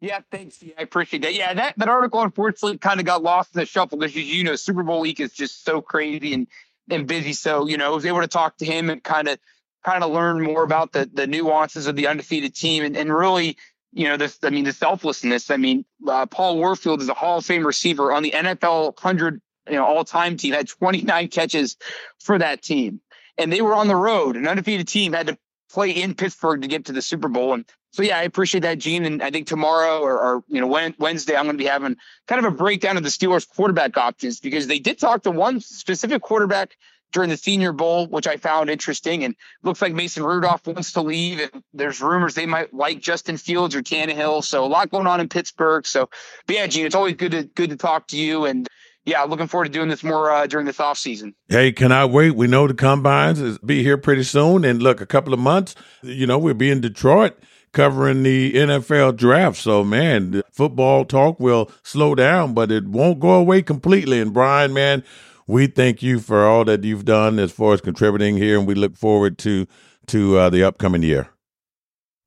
Yeah, 0.00 0.20
thanks. 0.32 0.60
Yeah, 0.60 0.74
I 0.76 0.82
appreciate 0.82 1.22
that. 1.22 1.34
Yeah, 1.34 1.54
that, 1.54 1.74
that 1.76 1.88
article 1.88 2.20
unfortunately 2.20 2.78
kind 2.78 2.98
of 2.98 3.06
got 3.06 3.22
lost 3.22 3.54
in 3.54 3.60
the 3.60 3.66
shuffle 3.66 3.98
because 3.98 4.16
you 4.16 4.42
know 4.42 4.56
Super 4.56 4.82
Bowl 4.82 5.00
week 5.00 5.20
is 5.20 5.32
just 5.32 5.64
so 5.64 5.80
crazy 5.80 6.34
and 6.34 6.48
and 6.90 7.06
busy. 7.06 7.32
So 7.32 7.66
you 7.66 7.76
know, 7.76 7.86
I 7.86 7.94
was 7.94 8.06
able 8.06 8.20
to 8.20 8.28
talk 8.28 8.58
to 8.58 8.64
him 8.64 8.90
and 8.90 9.02
kind 9.02 9.28
of 9.28 9.38
kind 9.84 10.04
of 10.04 10.10
learn 10.12 10.42
more 10.42 10.62
about 10.62 10.92
the 10.92 11.10
the 11.12 11.26
nuances 11.26 11.86
of 11.86 11.96
the 11.96 12.06
undefeated 12.06 12.54
team 12.54 12.84
and, 12.84 12.96
and 12.96 13.12
really 13.12 13.56
you 13.92 14.08
know, 14.08 14.16
this, 14.16 14.38
I 14.42 14.50
mean, 14.50 14.64
the 14.64 14.72
selflessness. 14.72 15.50
I 15.50 15.58
mean, 15.58 15.84
uh, 16.08 16.26
Paul 16.26 16.56
Warfield 16.56 17.02
is 17.02 17.08
a 17.08 17.14
Hall 17.14 17.38
of 17.38 17.44
Fame 17.44 17.66
receiver 17.66 18.12
on 18.12 18.22
the 18.22 18.30
NFL 18.30 18.94
100, 18.94 19.40
you 19.68 19.74
know, 19.74 19.84
all 19.84 20.04
time 20.04 20.36
team, 20.36 20.54
had 20.54 20.68
29 20.68 21.28
catches 21.28 21.76
for 22.18 22.38
that 22.38 22.62
team. 22.62 23.00
And 23.36 23.52
they 23.52 23.60
were 23.60 23.74
on 23.74 23.88
the 23.88 23.96
road. 23.96 24.36
An 24.36 24.48
undefeated 24.48 24.88
team 24.88 25.12
had 25.12 25.28
to 25.28 25.38
play 25.70 25.90
in 25.90 26.14
Pittsburgh 26.14 26.62
to 26.62 26.68
get 26.68 26.86
to 26.86 26.92
the 26.92 27.02
Super 27.02 27.28
Bowl. 27.28 27.54
And 27.54 27.64
so, 27.92 28.02
yeah, 28.02 28.18
I 28.18 28.22
appreciate 28.22 28.62
that, 28.62 28.78
Gene. 28.78 29.04
And 29.04 29.22
I 29.22 29.30
think 29.30 29.46
tomorrow 29.46 30.00
or, 30.00 30.18
or 30.18 30.44
you 30.48 30.60
know, 30.60 30.66
Wednesday, 30.98 31.36
I'm 31.36 31.44
going 31.44 31.58
to 31.58 31.62
be 31.62 31.68
having 31.68 31.96
kind 32.26 32.44
of 32.44 32.50
a 32.50 32.56
breakdown 32.56 32.96
of 32.96 33.02
the 33.02 33.10
Steelers 33.10 33.46
quarterback 33.46 33.98
options 33.98 34.40
because 34.40 34.66
they 34.66 34.78
did 34.78 34.98
talk 34.98 35.24
to 35.24 35.30
one 35.30 35.60
specific 35.60 36.22
quarterback 36.22 36.76
during 37.12 37.28
the 37.28 37.36
Senior 37.36 37.72
Bowl, 37.72 38.06
which 38.06 38.26
I 38.26 38.38
found 38.38 38.70
interesting. 38.70 39.24
And 39.24 39.36
looks 39.62 39.82
like 39.82 39.92
Mason 39.92 40.24
Rudolph 40.24 40.66
wants 40.66 40.92
to 40.92 41.02
leave. 41.02 41.38
And 41.40 41.62
there's 41.74 42.00
rumors 42.00 42.34
they 42.34 42.46
might 42.46 42.72
like 42.72 43.00
Justin 43.00 43.36
Fields 43.36 43.74
or 43.74 43.82
Tannehill. 43.82 44.42
So 44.42 44.64
a 44.64 44.66
lot 44.66 44.90
going 44.90 45.06
on 45.06 45.20
in 45.20 45.28
Pittsburgh. 45.28 45.86
So, 45.86 46.08
but 46.46 46.56
yeah, 46.56 46.66
Gene, 46.66 46.86
it's 46.86 46.94
always 46.94 47.16
good 47.16 47.32
to 47.32 47.42
good 47.44 47.68
to 47.70 47.76
talk 47.76 48.08
to 48.08 48.16
you. 48.16 48.46
And 48.46 48.66
yeah, 49.04 49.22
looking 49.24 49.48
forward 49.48 49.66
to 49.66 49.70
doing 49.70 49.90
this 49.90 50.02
more 50.02 50.30
uh, 50.30 50.46
during 50.46 50.64
this 50.64 50.80
off 50.80 50.96
season. 50.96 51.34
Hey, 51.48 51.72
cannot 51.72 52.10
wait. 52.10 52.30
We 52.30 52.46
know 52.46 52.66
the 52.66 52.74
combines 52.74 53.38
is 53.38 53.58
be 53.58 53.82
here 53.82 53.98
pretty 53.98 54.22
soon. 54.22 54.64
And 54.64 54.82
look, 54.82 55.02
a 55.02 55.06
couple 55.06 55.34
of 55.34 55.40
months, 55.40 55.74
you 56.02 56.26
know, 56.26 56.38
we'll 56.38 56.54
be 56.54 56.70
in 56.70 56.80
Detroit 56.80 57.36
covering 57.72 58.22
the 58.22 58.52
NFL 58.52 59.16
draft. 59.16 59.58
So, 59.58 59.82
man, 59.82 60.42
football 60.50 61.04
talk 61.04 61.40
will 61.40 61.70
slow 61.82 62.14
down, 62.14 62.54
but 62.54 62.70
it 62.70 62.86
won't 62.86 63.20
go 63.20 63.32
away 63.32 63.62
completely. 63.62 64.20
And 64.20 64.32
Brian, 64.32 64.72
man, 64.72 65.02
we 65.46 65.66
thank 65.66 66.02
you 66.02 66.20
for 66.20 66.46
all 66.46 66.64
that 66.66 66.84
you've 66.84 67.04
done 67.04 67.38
as 67.38 67.52
far 67.52 67.74
as 67.74 67.80
contributing 67.80 68.36
here, 68.36 68.58
and 68.58 68.66
we 68.66 68.74
look 68.74 68.96
forward 68.96 69.38
to 69.38 69.66
to 70.08 70.36
uh, 70.36 70.50
the 70.50 70.64
upcoming 70.64 71.02
year. 71.02 71.28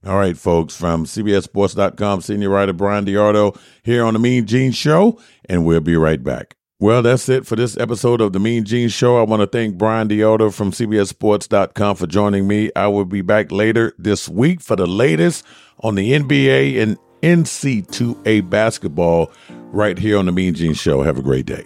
All 0.05 0.17
right, 0.17 0.37
folks, 0.37 0.75
from 0.75 1.05
CBSSports.com, 1.05 2.21
senior 2.21 2.49
writer 2.49 2.73
Brian 2.73 3.05
DeArdo 3.05 3.59
here 3.81 4.05
on 4.05 4.13
the 4.13 4.19
Mean 4.19 4.45
Gene 4.45 4.71
Show, 4.71 5.19
and 5.49 5.65
we'll 5.65 5.79
be 5.79 5.95
right 5.95 6.23
back. 6.23 6.55
Well, 6.77 7.01
that's 7.01 7.29
it 7.29 7.45
for 7.45 7.55
this 7.55 7.77
episode 7.77 8.19
of 8.19 8.33
the 8.33 8.39
Mean 8.39 8.65
Gene 8.65 8.89
Show. 8.89 9.17
I 9.17 9.23
want 9.23 9.39
to 9.41 9.47
thank 9.47 9.77
Brian 9.77 10.09
DeArdo 10.09 10.53
from 10.53 10.71
CBSSports.com 10.71 11.95
for 11.95 12.05
joining 12.05 12.49
me. 12.49 12.69
I 12.75 12.87
will 12.87 13.05
be 13.05 13.21
back 13.21 13.49
later 13.49 13.93
this 13.97 14.27
week 14.27 14.59
for 14.59 14.75
the 14.75 14.85
latest 14.85 15.45
on 15.79 15.95
the 15.95 16.11
NBA 16.11 16.81
and 16.81 16.97
NC2A 17.21 18.49
basketball 18.49 19.31
right 19.71 19.97
here 19.97 20.17
on 20.17 20.25
the 20.25 20.33
Mean 20.33 20.53
Gene 20.53 20.73
Show. 20.73 21.01
Have 21.01 21.17
a 21.17 21.21
great 21.23 21.45
day. 21.45 21.65